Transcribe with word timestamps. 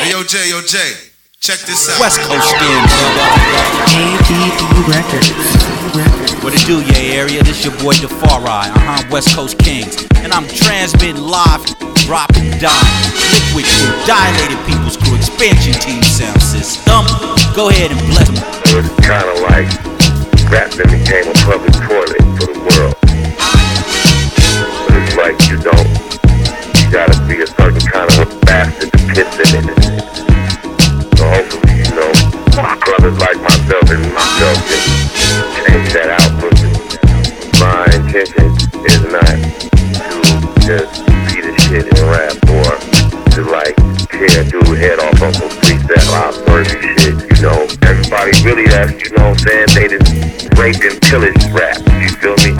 Hey, 0.00 0.12
yo, 0.12 0.24
Jay, 0.24 0.48
yo, 0.48 0.62
Jay. 0.64 0.96
Check 1.40 1.60
this 1.68 1.92
out. 1.92 2.00
West 2.00 2.24
Coast 2.24 2.48
skin, 2.48 2.80
ABB 4.00 4.88
Records. 4.88 5.28
What 6.40 6.56
it 6.56 6.64
do, 6.64 6.80
yeah, 6.80 7.20
area? 7.20 7.44
This 7.44 7.60
your 7.68 7.76
boy 7.84 7.92
Defari, 8.00 8.48
uh-huh, 8.48 9.04
West 9.12 9.36
Coast 9.36 9.58
Kings. 9.58 10.08
And 10.24 10.32
I'm 10.32 10.48
transmitting 10.48 11.20
live, 11.20 11.60
dropping 12.08 12.48
dime. 12.56 12.96
Likwit 13.52 13.68
crew, 13.68 13.92
Dilated 14.08 14.56
Peoples 14.64 14.96
crew, 14.96 15.20
expansion 15.20 15.76
team 15.84 16.00
sound 16.00 16.40
system. 16.40 17.04
Go 17.52 17.68
ahead 17.68 17.92
and 17.92 18.00
bless 18.08 18.32
them. 18.32 18.40
It 18.72 18.80
was 18.80 18.88
kind 19.04 19.28
of 19.28 19.36
like 19.52 19.68
rap 20.48 20.72
then 20.80 20.88
became 20.96 21.28
a 21.28 21.36
public 21.44 21.76
toilet 21.76 22.24
for 22.40 22.48
the 22.48 22.60
world. 22.72 22.96
But 23.04 24.96
it's 24.96 25.12
like 25.20 25.36
you 25.52 25.60
don't, 25.60 25.92
you 26.80 26.88
gotta 26.88 27.20
be 27.28 27.44
a 27.44 27.46
certain 27.46 27.84
kind 27.84 28.08
of 28.08 28.32
a 28.32 28.40
bastard 28.48 28.90
to 28.92 28.98
piss 29.12 29.52
in 29.52 29.68
it. 29.68 29.89
Dude 45.20 45.28
head 45.28 45.28
off 45.28 45.28
on 45.28 45.34
some 45.34 45.52
freestyle 45.60 46.12
out 46.16 46.34
Fergie 46.48 46.80
shit, 46.98 47.16
you 47.28 47.38
know. 47.44 47.68
Everybody 47.82 48.32
really 48.44 48.66
that's, 48.66 48.92
you 49.02 49.10
know 49.16 49.30
what 49.30 49.40
I'm 49.40 49.68
saying, 49.68 49.68
they 49.74 49.88
just 49.88 50.08
raped 50.56 50.84
and 50.84 51.00
pillaged 51.02 51.44
rap, 51.52 51.76
you 52.00 52.08
feel 52.08 52.36
me? 52.40 52.56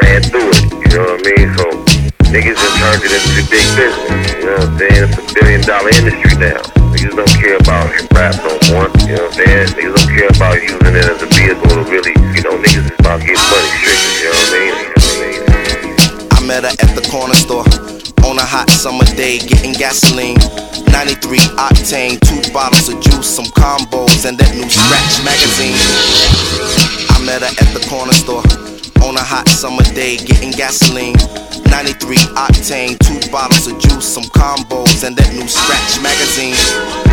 Ran 0.00 0.22
through 0.24 0.48
it, 0.48 0.64
you 0.72 0.88
know 0.96 1.04
what 1.04 1.20
I 1.20 1.28
mean? 1.28 1.48
So 1.56 1.64
niggas 2.32 2.56
have 2.56 2.74
turned 2.80 3.02
it 3.04 3.12
into 3.12 3.42
big 3.52 3.66
business, 3.76 4.32
you 4.32 4.44
know 4.46 4.56
what 4.56 4.68
I'm 4.68 4.78
saying? 4.78 5.02
It's 5.04 5.18
a 5.18 5.34
billion 5.34 5.60
dollar 5.62 5.90
industry 5.92 6.34
now. 6.40 6.60
Niggas 6.90 7.16
don't 7.16 7.34
care 7.36 7.56
about 7.56 7.92
rap 8.16 8.34
no 8.40 8.52
more, 8.72 8.88
you 9.04 9.16
know 9.16 9.28
what 9.28 9.36
I'm 9.36 9.44
saying? 9.44 9.66
Niggas 9.76 9.94
don't 10.00 10.12
care 10.16 10.30
about 10.32 10.56
using 10.62 10.94
it 10.96 11.04
as 11.04 11.20
a 11.20 11.28
vehicle 11.28 11.68
to 11.68 11.82
really, 11.84 12.14
you 12.32 12.42
know, 12.42 12.56
niggas 12.56 12.88
is 12.88 12.96
about 12.98 13.20
getting 13.20 13.44
money 13.52 13.70
strictly, 13.76 14.12
you 14.16 14.24
know 14.24 14.40
what 14.40 14.48
I 14.48 14.56
mean? 14.56 14.72
You 14.72 14.88
know 14.88 15.04
what 15.04 15.16
I 15.16 15.28
mean? 15.28 16.32
I 16.32 16.40
met 16.46 16.62
her 16.64 16.72
at 16.72 16.90
the 16.96 17.04
corner 17.10 17.34
store 17.34 17.99
on 18.24 18.38
a 18.38 18.44
hot 18.44 18.70
summer 18.70 19.04
day, 19.16 19.38
getting 19.38 19.72
gasoline. 19.72 20.38
93 20.92 21.38
octane, 21.56 22.20
two 22.20 22.40
bottles 22.52 22.88
of 22.88 23.00
juice, 23.00 23.28
some 23.28 23.46
combos, 23.56 24.26
and 24.26 24.36
that 24.38 24.52
new 24.54 24.68
Scratch 24.68 25.22
magazine. 25.24 25.76
I 27.10 27.18
met 27.24 27.42
her 27.42 27.52
at 27.52 27.70
the 27.72 27.82
corner 27.88 28.12
store 28.12 28.44
on 29.06 29.16
a 29.16 29.24
hot 29.24 29.48
summer 29.48 29.82
day, 29.94 30.16
getting 30.16 30.50
gasoline. 30.52 31.16
93 31.70 32.16
octane, 32.36 32.98
two 32.98 33.20
bottles 33.30 33.66
of 33.66 33.78
juice, 33.78 34.06
some 34.06 34.26
combos, 34.34 35.06
and 35.06 35.16
that 35.16 35.30
new 35.32 35.46
Scratch 35.46 36.02
magazine. 36.02 36.58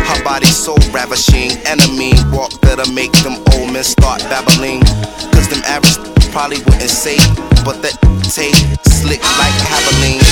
Her 0.04 0.20
body 0.24 0.50
so 0.50 0.74
ravishing, 0.90 1.56
enemy 1.64 2.12
walk 2.34 2.52
that'll 2.60 2.92
make 2.92 3.12
them 3.24 3.38
old 3.54 3.72
men 3.72 3.84
start 3.84 4.20
babbling. 4.28 4.82
Cause 5.32 5.48
them 5.48 5.62
average 5.64 6.17
probably 6.38 6.62
wouldn't 6.70 6.86
say, 6.86 7.18
but 7.66 7.82
that 7.82 7.98
take 8.30 8.54
slick 8.86 9.18
like 9.42 9.56
Haviline. 9.66 10.22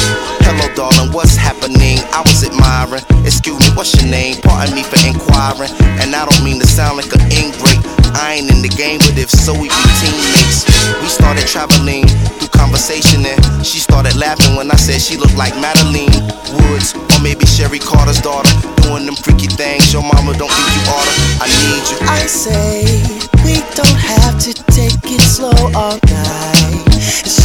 Hello, 0.46 0.70
darling, 0.78 1.10
what's 1.10 1.34
happening? 1.34 1.98
I 2.14 2.22
was 2.22 2.46
admiring. 2.46 3.02
Excuse 3.26 3.58
me, 3.58 3.74
what's 3.74 3.90
your 3.98 4.06
name? 4.06 4.38
Pardon 4.38 4.78
me 4.78 4.86
for 4.86 5.02
inquiring. 5.02 5.74
And 5.98 6.14
I 6.14 6.22
don't 6.22 6.46
mean 6.46 6.62
to 6.62 6.68
sound 6.70 7.02
like 7.02 7.10
an 7.10 7.26
ingrate. 7.34 7.82
I 8.14 8.38
ain't 8.38 8.46
in 8.54 8.62
the 8.62 8.70
game, 8.70 9.02
but 9.02 9.18
if 9.18 9.34
so, 9.34 9.50
we 9.50 9.66
be 9.66 9.84
teammates. 9.98 10.62
We 11.02 11.10
started 11.10 11.42
traveling 11.50 12.06
through 12.38 12.54
conversation, 12.54 13.26
and 13.26 13.66
she 13.66 13.82
started 13.82 14.14
laughing 14.14 14.54
when 14.54 14.70
I 14.70 14.78
said 14.78 15.02
she 15.02 15.18
looked 15.18 15.34
like 15.34 15.58
Madeline 15.58 16.22
Woods, 16.54 16.94
or 16.94 17.18
maybe 17.18 17.50
Sherry 17.50 17.82
Carter's 17.82 18.22
daughter. 18.22 18.54
Doing 18.86 19.10
them 19.10 19.18
freaky 19.18 19.50
things 19.50 19.90
your 19.90 20.06
mama 20.06 20.38
don't 20.38 20.54
think 20.54 20.70
you 20.70 20.82
oughta. 20.86 21.12
I 21.42 21.50
need 21.66 21.82
you. 21.90 21.98
I 22.06 22.22
say 22.30 22.94
we 23.42 23.58
don't 23.74 23.98
have 23.98 24.38
to 24.46 24.54
take 24.88 25.12
it 25.12 25.20
slow 25.20 25.50
all 25.74 25.98
night. 26.06 26.86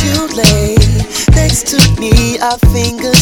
You 0.04 0.28
lay 0.36 0.76
next 1.34 1.68
to 1.68 1.80
me, 2.00 2.38
our 2.40 2.58
fingers. 2.74 3.22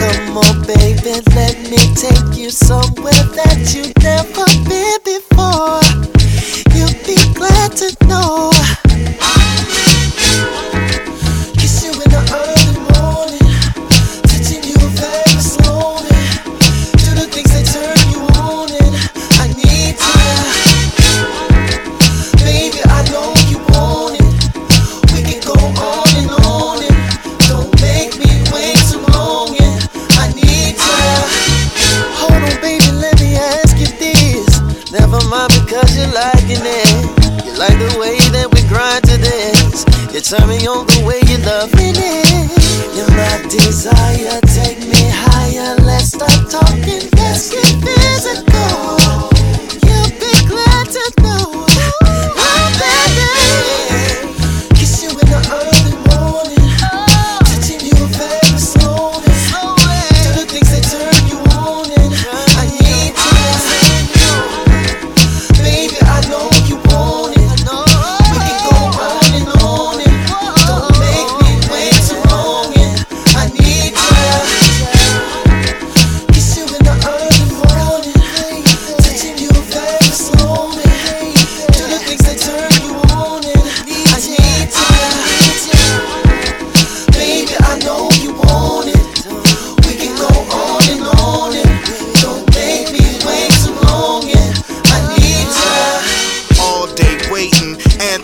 Come 0.00 0.38
on, 0.38 0.62
baby, 0.62 1.20
let 1.34 1.58
me 1.68 1.76
take 1.94 2.38
you 2.38 2.50
somewhere 2.50 3.24
that 3.34 3.74
you've 3.74 3.96
never 4.02 4.46
been 4.68 4.98
before. 5.04 5.82
You'll 6.74 6.94
be 7.04 7.18
glad 7.34 7.76
to 7.78 8.06
know. 8.06 8.89
You 40.20 40.36
turn 40.36 40.48
me 40.50 40.66
on 40.66 40.84
the 40.84 41.02
way 41.06 41.18
you 41.32 41.38
love 41.48 41.72
me. 41.76 41.92
You're 42.94 43.08
my 43.16 43.40
desire, 43.48 44.38
take 44.52 44.78
me 44.80 45.08
higher. 45.08 45.74
Let's 45.76 46.12
stop 46.12 46.28
talking, 46.46 47.08
let's 47.16 47.48
get 47.48 47.64
physical. 47.80 49.30
You'll 49.80 50.12
be 50.20 50.34
glad 50.46 50.90
to 50.90 51.22
know. 51.22 51.69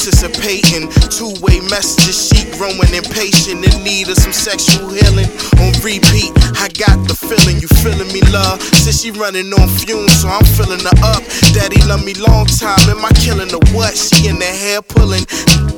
Anticipating 0.06 0.87
two-way 1.11 1.59
messages. 1.67 2.31
She 2.31 2.47
growing 2.55 2.94
impatient 2.94 3.67
in 3.67 3.83
need 3.83 4.09
of 4.09 4.15
some 4.15 4.33
sexual 4.33 4.87
healing. 4.89 5.27
On 5.59 5.75
repeat, 5.83 6.31
I 6.62 6.71
got 6.78 7.03
the 7.11 7.15
feeling 7.15 7.59
you 7.59 7.67
feeling 7.83 8.06
me, 8.15 8.22
love. 8.31 8.62
Since 8.62 9.03
she 9.03 9.11
running 9.11 9.50
on 9.50 9.66
fumes, 9.66 10.22
so 10.22 10.28
I'm 10.28 10.47
filling 10.55 10.78
her 10.78 10.99
up. 11.03 11.27
Daddy 11.50 11.83
love 11.91 12.05
me 12.05 12.15
long 12.15 12.47
time. 12.47 12.78
Am 12.87 13.05
I 13.05 13.11
killing 13.19 13.50
her 13.50 13.62
what? 13.75 13.99
She 13.99 14.28
in 14.28 14.39
the 14.39 14.47
hair 14.47 14.81
pulling, 14.81 15.27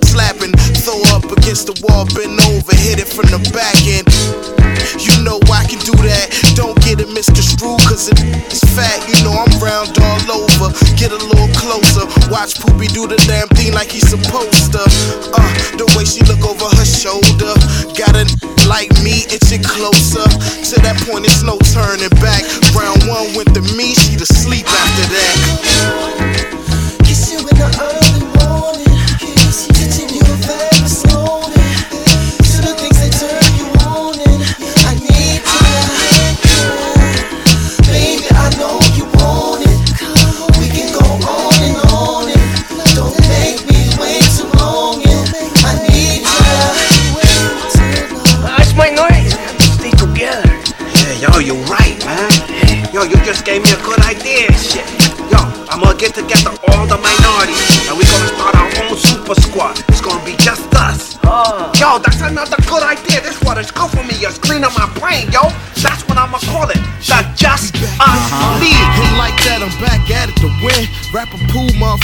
slapping, 0.05 0.53
throw 0.85 1.01
up 1.17 1.25
against 1.33 1.73
the 1.73 1.75
wall, 1.89 2.05
bend 2.13 2.37
over, 2.53 2.77
hit 2.77 3.01
it 3.01 3.09
from 3.09 3.33
the 3.33 3.41
back 3.57 3.81
end. 3.89 4.05
You 5.01 5.15
know 5.25 5.39
I 5.49 5.65
can 5.65 5.79
do 5.85 5.95
that. 6.05 6.27
Don't 6.53 6.77
get 6.83 7.01
it 7.01 7.09
misconstrued, 7.09 7.81
cause 7.89 8.11
it's 8.13 8.65
fat. 8.77 8.99
You 9.09 9.25
know 9.25 9.33
I'm 9.33 9.53
round 9.57 9.95
all 9.97 10.45
over. 10.45 10.75
Get 11.01 11.13
a 11.13 11.21
little 11.21 11.49
closer. 11.55 12.05
Watch 12.29 12.59
Poopy 12.61 12.89
do 12.89 13.07
the 13.07 13.17
damn 13.29 13.49
thing 13.57 13.73
like 13.73 13.91
he's 13.91 14.09
supposed 14.25 14.73
to. 14.73 14.83
Uh, 15.35 15.53
the 15.77 15.87
way 15.97 16.05
she 16.05 16.21
look 16.25 16.43
over 16.45 16.69
her 16.77 16.85
shoulder. 16.85 17.55
Got 17.95 18.17
a 18.17 18.25
like 18.69 18.91
me 19.03 19.25
itching 19.31 19.63
closer. 19.63 20.25
To 20.25 20.81
that 20.83 20.97
point, 21.09 21.25
it's 21.25 21.43
no 21.43 21.59
turning 21.73 22.11
back. 22.21 22.43
Round 22.75 23.03
one 23.09 23.35
went 23.35 23.55
to 23.55 23.63
me, 23.77 23.95
she 23.95 24.17
to 24.17 24.27
sleep 24.27 24.67
after 24.67 25.07
that. 25.15 25.35
Kiss 27.05 27.33
you 27.33 27.39
in 27.41 28.08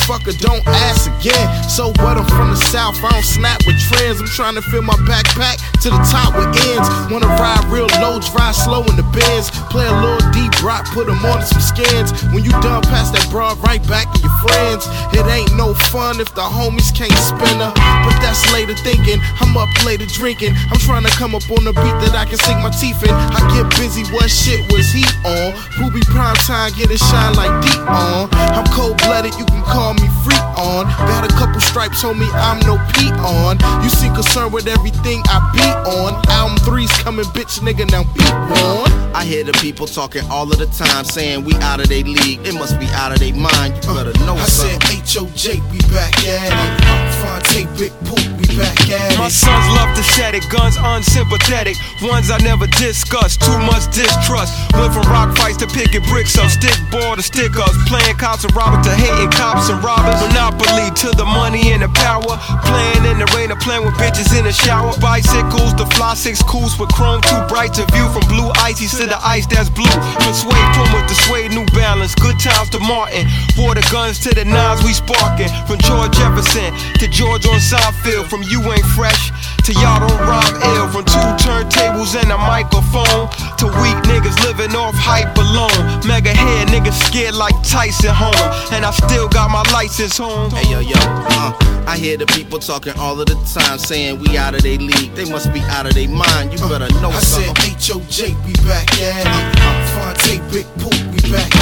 motherfucker, 0.05 0.39
don't 0.39 0.67
ask 0.67 1.11
again. 1.21 1.69
So 1.69 1.89
what? 2.03 2.17
I'm 2.17 2.27
from 2.27 2.51
the 2.51 2.57
south, 2.57 2.97
I 3.03 3.11
don't 3.11 3.25
snap 3.25 3.61
with 3.67 3.79
trends. 3.81 4.21
I'm 4.21 4.27
trying 4.27 4.55
to 4.55 4.63
fill 4.63 4.83
my 4.83 4.95
backpack 5.09 5.59
to 5.83 5.91
the 5.91 6.03
top 6.11 6.37
with 6.37 6.49
ends. 6.69 6.89
Wanna 7.11 7.29
ride 7.41 7.65
real 7.69 7.89
low, 8.01 8.21
drive 8.21 8.55
slow 8.55 8.83
in 8.85 8.97
the 8.97 9.07
bins. 9.13 9.51
Play 9.71 9.87
a 9.87 9.93
little 9.93 10.21
deep 10.33 10.53
rock, 10.63 10.87
put 10.93 11.07
them 11.07 11.25
on 11.25 11.43
some 11.43 11.61
skins. 11.61 12.13
When 12.33 12.45
you 12.45 12.51
done, 12.63 12.83
pass 12.83 13.11
that 13.11 13.27
broad 13.31 13.59
right 13.65 13.83
back 13.89 14.13
to 14.13 14.21
your 14.21 14.37
friends. 14.45 14.87
It 15.17 15.27
ain't 15.27 15.57
no 15.57 15.75
fun 15.93 16.21
if 16.21 16.35
the 16.35 16.45
homies 16.45 16.95
can't 16.95 17.15
spin 17.25 17.61
her. 17.61 17.73
But 17.75 18.17
that's 18.21 18.45
later 18.53 18.77
thinking. 18.85 19.21
I'm 19.41 19.57
up 19.57 19.69
later 19.85 20.07
drinking. 20.07 20.55
I'm 20.71 20.81
trying 20.81 21.05
to 21.05 21.13
come 21.17 21.35
up 21.35 21.45
on 21.51 21.67
a 21.67 21.73
beat 21.73 21.97
that 22.05 22.15
I 22.15 22.25
can 22.25 22.39
sink 22.39 22.61
my 22.61 22.71
teeth 22.71 23.03
in. 23.03 23.13
I 23.13 23.41
get 23.57 23.69
busy, 23.79 24.05
what 24.13 24.31
shit 24.31 24.61
was 24.73 24.91
he 24.93 25.05
on? 25.25 25.57
Ruby 25.81 26.01
prime 26.13 26.37
time, 26.45 26.73
get 26.77 26.91
it 26.91 27.01
shine 27.01 27.35
like 27.35 27.53
deep 27.65 27.85
on. 27.89 28.29
I'm 28.53 28.67
cold 28.73 28.99
blooded, 28.99 29.35
you 29.39 29.45
can 29.47 29.63
call 29.65 29.94
me 30.01 30.09
freak 30.23 30.43
on. 30.59 30.87
Got 31.09 31.25
a 31.25 31.33
couple 31.35 31.61
stripes, 31.61 32.03
homie, 32.03 32.29
I'm 32.35 32.59
no 32.67 32.79
Pete 32.95 33.13
on. 33.25 33.59
You 33.83 33.91
seem 33.91 34.15
concerned 34.15 34.53
with 34.53 34.67
everything 34.67 35.23
I 35.27 35.39
beat 35.53 35.77
on. 35.95 36.21
Album 36.29 36.59
three's 36.65 36.93
coming, 37.03 37.27
bitch, 37.27 37.61
nigga, 37.61 37.91
now 37.91 38.05
beat 38.15 38.33
on. 38.33 38.91
I 39.15 39.25
hear 39.25 39.45
the 39.45 39.53
people 39.53 39.87
talking 39.87 40.25
all 40.31 40.51
of 40.51 40.59
the 40.59 40.67
time, 40.67 41.05
saying 41.05 41.45
we 41.45 41.55
out 41.57 41.81
of 41.81 41.89
their 41.89 42.03
league. 42.03 42.41
It 42.47 42.55
must 42.55 42.79
be 42.81 42.87
out 42.99 43.13
of 43.13 43.21
their 43.21 43.35
mind. 43.35 43.75
You 43.85 43.95
better 43.95 44.19
know 44.27 44.35
I 44.35 44.45
said 44.47 44.83
something. 44.83 45.01
H.O.J. 45.01 45.61
we 45.71 45.79
back 45.95 46.19
at 46.27 46.51
it. 46.51 47.15
Phonte 47.23 47.79
Big 47.79 47.93
Pooh, 48.05 48.34
back 48.53 48.77
at 48.91 49.19
My 49.19 49.29
sons 49.29 49.67
love 49.77 49.95
to 49.97 50.03
shed 50.03 50.35
it, 50.35 50.45
guns 50.51 50.77
unsympathetic. 50.77 51.77
Ones 52.03 52.31
I 52.31 52.39
never 52.45 52.67
discuss, 52.67 53.37
too 53.37 53.59
much 53.65 53.89
distrust. 53.95 54.53
Went 54.75 54.93
from 54.93 55.07
rock 55.09 55.37
fights 55.39 55.57
to 55.65 55.67
picking 55.67 56.03
bricks 56.13 56.37
up, 56.37 56.51
stick 56.51 56.77
ball 56.91 57.17
to 57.17 57.23
stick 57.23 57.57
ups. 57.57 57.77
Playing 57.89 58.17
cops 58.17 58.45
and 58.45 58.55
robbers 58.55 58.85
to 58.87 58.93
hating 58.93 59.31
cops 59.31 59.71
and 59.71 59.83
robbers. 59.83 60.21
Monopoly 60.29 60.91
to 61.01 61.09
the 61.17 61.25
money 61.25 61.73
and 61.73 61.83
the 61.83 61.91
power. 61.97 62.37
Playing 62.67 63.05
in 63.09 63.17
the 63.23 63.29
rain 63.33 63.51
or 63.51 63.61
playing 63.63 63.85
with 63.85 63.95
bitches 63.95 64.37
in 64.37 64.45
the 64.45 64.53
shower. 64.53 64.93
Bicycles 65.01 65.73
to 65.81 65.87
fly 65.97 66.15
six 66.15 66.43
cools 66.43 66.79
with 66.79 66.93
chrome 66.93 67.23
too 67.23 67.41
bright 67.49 67.73
to 67.75 67.87
view 67.95 68.07
from 68.13 68.27
blue 68.29 68.51
icy 68.61 68.87
to 69.01 69.07
the 69.07 69.19
ice 69.25 69.47
that's 69.47 69.71
blue. 69.71 69.97
From 70.21 70.35
suede 70.35 70.71
Pumas 70.75 71.07
to 71.09 71.17
suede 71.25 71.53
New 71.53 71.67
Balance. 71.73 72.15
Good 72.15 72.39
times 72.39 72.71
to 72.71 72.81
Martin. 72.81 73.27
Water 73.57 73.85
guns 73.91 74.19
to 74.21 74.35
the 74.35 74.45
nines 74.45 74.83
we 74.83 74.93
sparking. 74.93 75.49
From 75.67 75.79
George 75.79 76.13
Jefferson 76.13 76.75
to 76.99 77.07
George 77.09 77.47
on 77.47 77.61
Seinfeld. 77.63 78.34
From 78.35 78.43
you 78.43 78.61
ain't 78.73 78.85
fresh 78.99 79.31
to 79.63 79.73
y'all 79.75 80.01
don't 80.01 80.19
rhyme 80.19 80.57
ill. 80.75 80.89
From 80.91 81.05
two 81.05 81.31
turntables 81.39 82.21
and 82.21 82.33
a 82.33 82.37
microphone 82.37 83.31
to 83.63 83.67
weak 83.79 83.95
niggas 84.11 84.35
living 84.43 84.75
off 84.75 84.97
hype 84.97 85.31
alone. 85.39 86.03
Mega 86.05 86.35
head 86.35 86.67
niggas 86.67 86.99
scared 87.07 87.37
like 87.37 87.55
Tyson 87.63 88.11
Homer. 88.13 88.51
And 88.75 88.85
I 88.85 88.91
still 88.91 89.29
got 89.29 89.53
my 89.53 89.63
license 89.73 90.19
home. 90.19 90.51
Hey 90.51 90.69
yo 90.69 90.81
yo, 90.81 90.99
uh, 90.99 91.55
I 91.87 91.97
hear 91.97 92.17
the 92.17 92.27
people 92.27 92.59
talking 92.59 92.95
all 92.99 93.21
of 93.21 93.27
the 93.27 93.37
time, 93.55 93.79
saying 93.79 94.19
we 94.19 94.37
out 94.37 94.57
of 94.57 94.63
their 94.63 94.79
league. 94.79 95.15
They 95.15 95.31
must 95.31 95.53
be 95.53 95.61
out 95.71 95.87
of 95.87 95.95
their 95.95 96.09
mind. 96.09 96.53
You 96.53 96.59
better 96.67 96.93
know 96.99 97.11
uh, 97.11 97.15
I 97.15 97.21
said 97.21 97.55
something. 97.55 97.71
H.O.J. 97.71 98.35
we 98.45 98.53
back 98.67 98.91
at 98.99 99.23
it. 99.23 99.61
Uh, 99.63 99.63
uh. 99.63 99.85
Phonte 99.95 100.43
Big 100.51 100.67
Pooh, 100.83 100.91
we 101.14 101.14
back 101.31 101.55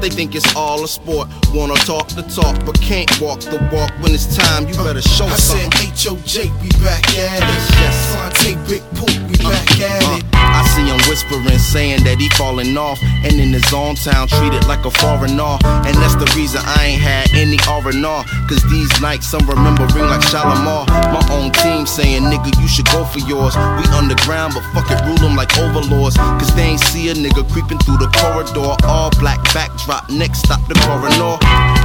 they 0.00 0.08
think 0.08 0.34
it's 0.34 0.56
all 0.56 0.82
a 0.82 0.88
sport. 0.88 1.28
Wanna 1.52 1.74
talk 1.84 2.08
the 2.08 2.22
talk, 2.22 2.64
but 2.64 2.80
can't 2.80 3.10
walk 3.20 3.40
the 3.40 3.60
walk. 3.70 3.92
When 4.00 4.14
it's 4.14 4.34
time, 4.34 4.66
you 4.66 4.74
better 4.76 5.02
show 5.02 5.26
I 5.26 5.36
said 5.36 5.70
something. 5.70 5.92
H.O.J. 5.92 6.48
we 6.62 6.68
back 6.80 7.04
at 7.20 7.44
it. 7.44 7.62
Yes. 7.76 7.96
Phonte 8.16 8.56
Big 8.66 8.82
Pooh, 8.96 9.12
we 9.28 9.36
back 9.44 9.68
at 9.80 10.02
Uh, 10.02 10.16
it. 10.16 10.24
I 10.32 10.64
see 10.72 10.88
him 10.88 10.96
whispering, 11.04 11.58
saying 11.58 12.02
that 12.04 12.16
he 12.18 12.28
falling 12.40 12.76
off, 12.78 12.98
and 13.24 13.36
in 13.36 13.52
his 13.52 13.68
own 13.76 13.94
town 13.94 14.26
treated 14.28 14.64
like 14.66 14.84
a 14.88 14.90
foreigner. 14.90 15.60
And 15.84 15.94
that's 16.00 16.16
the 16.16 16.26
reason 16.34 16.60
I 16.64 16.96
ain't 16.96 17.02
had 17.02 17.28
any 17.36 17.60
R&R. 17.68 18.24
Cause 18.48 18.62
these 18.72 18.88
nights 19.00 19.32
I'm 19.36 19.44
remembering 19.46 20.08
like 20.08 20.24
Shalimar. 20.32 20.88
My 21.12 21.22
own 21.30 21.52
team 21.60 21.84
saying, 21.84 22.24
nigga, 22.24 22.50
you 22.60 22.68
should 22.68 22.88
go 22.88 23.04
for 23.04 23.20
yours. 23.20 23.52
We 23.54 23.84
underground, 23.92 24.54
but 24.56 24.64
fuck 24.72 24.88
it, 24.90 24.98
rule 25.04 25.20
them 25.20 25.36
like 25.36 25.52
overlords. 25.60 26.16
Cause 26.16 26.52
they 26.56 26.72
ain't 26.72 26.80
see 26.88 27.10
a 27.10 27.14
nigga 27.14 27.44
creeping 27.52 27.78
through 27.84 27.98
the 28.00 28.08
corridor. 28.16 28.69
All 28.84 29.10
black 29.18 29.42
backdrop, 29.54 30.08
next 30.10 30.40
stop 30.40 30.60
the 30.68 30.74
coroner. 30.86 31.38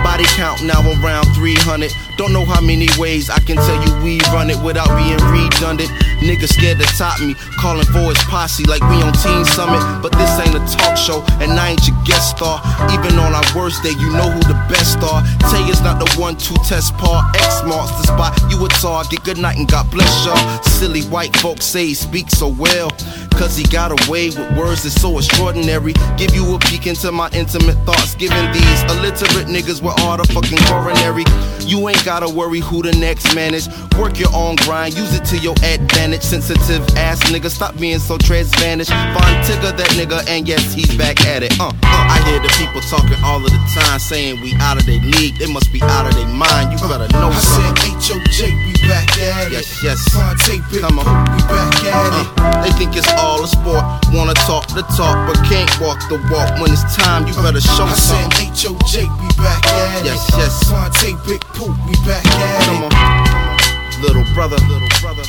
Body 0.04 0.26
count 0.38 0.64
now 0.64 0.80
around 1.02 1.26
300. 1.34 1.92
Don't 2.18 2.32
know 2.32 2.46
how 2.46 2.62
many 2.62 2.88
ways 2.98 3.30
I 3.30 3.40
can 3.40 3.58
tell 3.58 3.80
you 3.84 3.92
we 4.04 4.20
run 4.32 4.50
it 4.50 4.60
without 4.64 4.88
being 4.96 5.18
redundant. 5.34 5.90
Nigga 6.22 6.48
scared 6.48 6.80
to 6.80 6.86
top 6.98 7.20
me, 7.20 7.36
calling 7.60 7.86
for 7.86 8.14
his 8.14 8.22
posse 8.30 8.64
like 8.66 8.82
we 8.90 9.02
on 9.02 9.14
Teen 9.14 9.44
Summit. 9.46 9.82
But 10.02 10.12
this 10.14 10.32
ain't 10.40 10.56
a 10.56 10.64
talk 10.78 10.96
show, 10.98 11.24
and 11.42 11.52
I 11.54 11.72
ain't 11.72 11.88
your 11.88 11.98
guest 12.06 12.38
star. 12.38 12.62
Even 12.94 13.20
on 13.20 13.34
our 13.34 13.46
worst 13.56 13.84
day, 13.84 13.92
you 14.00 14.10
know 14.14 14.30
who 14.30 14.40
the 14.46 14.58
best 14.70 15.02
are. 15.04 15.22
Tay 15.52 15.66
is 15.70 15.82
not 15.82 16.00
the 16.00 16.10
one 16.20 16.36
to 16.38 16.54
test 16.64 16.94
par. 16.98 17.24
X 17.36 17.64
marks 17.66 17.92
the 18.00 18.08
spot. 18.08 18.34
You 18.50 18.64
a 18.66 18.70
target. 18.70 19.24
Good 19.24 19.38
night 19.38 19.58
and 19.58 19.68
God 19.68 19.90
bless 19.92 20.26
y'all. 20.26 20.64
Silly 20.64 21.02
white 21.04 21.36
folks 21.38 21.66
say 21.66 21.88
he 21.88 21.94
speaks 21.94 22.34
so 22.34 22.48
well. 22.48 22.92
Cause 23.36 23.58
he 23.58 23.66
got 23.66 23.92
away 23.92 24.30
with 24.30 24.58
words 24.58 24.84
that's 24.84 24.96
so 24.96 25.18
extraordinary. 25.18 25.92
Give 26.16 26.34
you 26.34 26.56
a 26.56 26.60
peek 26.76 26.88
into 26.88 27.12
my 27.12 27.30
intimate 27.32 27.78
thoughts. 27.86 28.16
Giving 28.16 28.52
these 28.52 28.82
illiterate 28.84 29.48
niggas 29.48 29.82
with 29.82 30.00
all 30.02 30.18
the 30.18 30.26
fucking 30.34 30.58
coronary. 30.68 31.24
You 31.66 31.88
ain't 31.90 32.04
gotta 32.06 32.30
worry 32.30 32.60
who 32.60 32.84
the 32.84 32.92
next 32.94 33.34
man 33.34 33.54
is. 33.54 33.68
Work 33.98 34.20
your 34.20 34.34
own 34.36 34.56
grind, 34.68 34.94
use 34.94 35.16
it 35.16 35.26
to 35.26 35.38
your 35.38 35.56
advantage. 35.64 36.22
Sensitive 36.22 36.84
ass 36.98 37.20
nigga, 37.32 37.50
stop 37.50 37.78
being 37.78 38.00
so 38.00 38.18
transvanish. 38.18 38.90
Find 38.90 39.38
Tigger 39.48 39.76
that 39.76 39.90
nigga, 39.98 40.28
and 40.30 40.48
yes, 40.48 40.74
he's 40.74 40.94
back 40.98 41.26
at 41.26 41.44
it. 41.44 41.58
Uh, 41.60 41.68
uh, 41.68 41.74
I 41.84 42.22
hear 42.30 42.40
the 42.40 42.52
people 42.60 42.82
talking 42.82 43.18
all 43.24 43.38
of 43.44 43.50
the 43.50 43.62
time, 43.74 44.00
saying 44.00 44.42
we 44.42 44.54
out 44.60 44.78
of 44.78 44.86
their 44.86 45.00
league. 45.02 45.40
They 45.40 45.52
must 45.52 45.72
be 45.72 45.82
out 45.82 46.06
of 46.08 46.14
their 46.14 46.28
mind. 46.28 46.72
You 46.72 46.80
better 46.88 47.08
know 47.14 47.30
I 47.32 47.40
said 47.40 47.74
something. 47.80 48.22
H.O.J. 48.22 48.54
we 48.54 48.74
back 48.88 49.10
at 49.18 49.48
it. 49.48 49.54
Yes, 49.54 49.84
yes. 49.84 50.00
Phonte 50.14 50.62
Big 50.70 50.82
Come 50.82 51.00
on. 51.00 51.06
we 51.34 51.42
back 51.50 51.74
at 51.90 52.14
it. 52.14 52.28
Uh, 52.38 52.62
they 52.62 52.72
think 52.78 52.96
it's 52.96 53.10
all 53.18 53.44
a 53.44 53.48
sport. 53.48 53.82
Wanna 54.14 54.36
talk 54.46 54.68
the 54.76 54.84
talk, 54.94 55.18
but 55.26 55.38
can't 55.50 55.72
walk 55.82 55.98
the 56.10 56.22
walk. 56.30 56.62
When 56.62 56.65
it's 56.72 56.96
time, 56.96 57.28
you 57.28 57.34
better 57.36 57.62
show 57.62 57.84
I 57.86 57.94
said 57.94 58.32
something. 58.32 58.50
H.O.J. 58.52 59.04
we 59.22 59.28
back 59.38 59.66
at 59.68 60.02
it. 60.02 60.06
Yes, 60.06 60.30
yes. 60.38 60.64
Phonte 60.70 61.16
Big 61.28 61.42
Pooh, 61.54 61.74
we 61.88 61.94
back 62.08 62.26
at 62.26 62.66
Come 62.66 62.84
it. 62.84 62.94
on, 62.94 64.02
little 64.02 64.26
brother, 64.34 64.58
little 64.70 64.90
brother, 65.02 65.24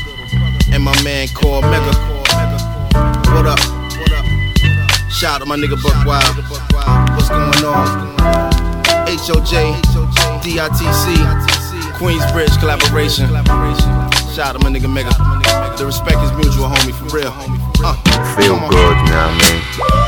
and 0.73 0.83
my 0.83 0.95
man 1.03 1.29
Cormega. 1.29 1.93
What 3.35 3.47
up? 3.47 3.61
What 3.99 4.13
up? 4.13 4.25
Shout 5.11 5.37
out 5.37 5.39
to 5.41 5.47
my 5.47 5.57
nigga 5.57 5.81
Buck 5.83 6.05
Wild. 6.07 6.37
What's 7.17 7.29
going 7.29 7.65
on? 7.65 8.17
HOJ, 9.07 9.81
DITC, 10.43 11.17
Queensbridge 11.97 12.59
collaboration. 12.61 13.27
Shout 14.35 14.55
out 14.55 14.61
to 14.61 14.65
my 14.65 14.71
nigga 14.71 14.93
Mega. 14.93 15.11
The 15.79 15.87
respect 15.87 16.19
is 16.23 16.33
mutual, 16.33 16.69
homie, 16.69 16.93
for 16.93 17.17
real. 17.17 17.33
Uh, 17.85 17.95
feel 18.37 18.55
come 18.57 18.65
on. 18.65 18.71
good, 18.71 18.97
you 18.97 19.13
know 19.13 19.27
what 19.27 19.31
I 19.31 20.01
mean? 20.01 20.06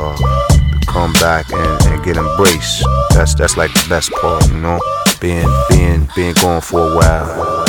Uh, 0.00 0.16
to 0.16 0.86
come 0.86 1.12
back 1.14 1.50
and, 1.50 1.86
and 1.86 2.04
get 2.04 2.16
embraced. 2.16 2.84
That's 3.10 3.34
that's 3.34 3.56
like 3.56 3.72
the 3.74 3.84
best 3.88 4.12
part, 4.12 4.48
you 4.48 4.58
know? 4.58 4.78
Being 5.20 5.48
being 5.68 6.08
being 6.14 6.34
gone 6.34 6.60
for 6.60 6.92
a 6.92 6.94
while. 6.94 7.64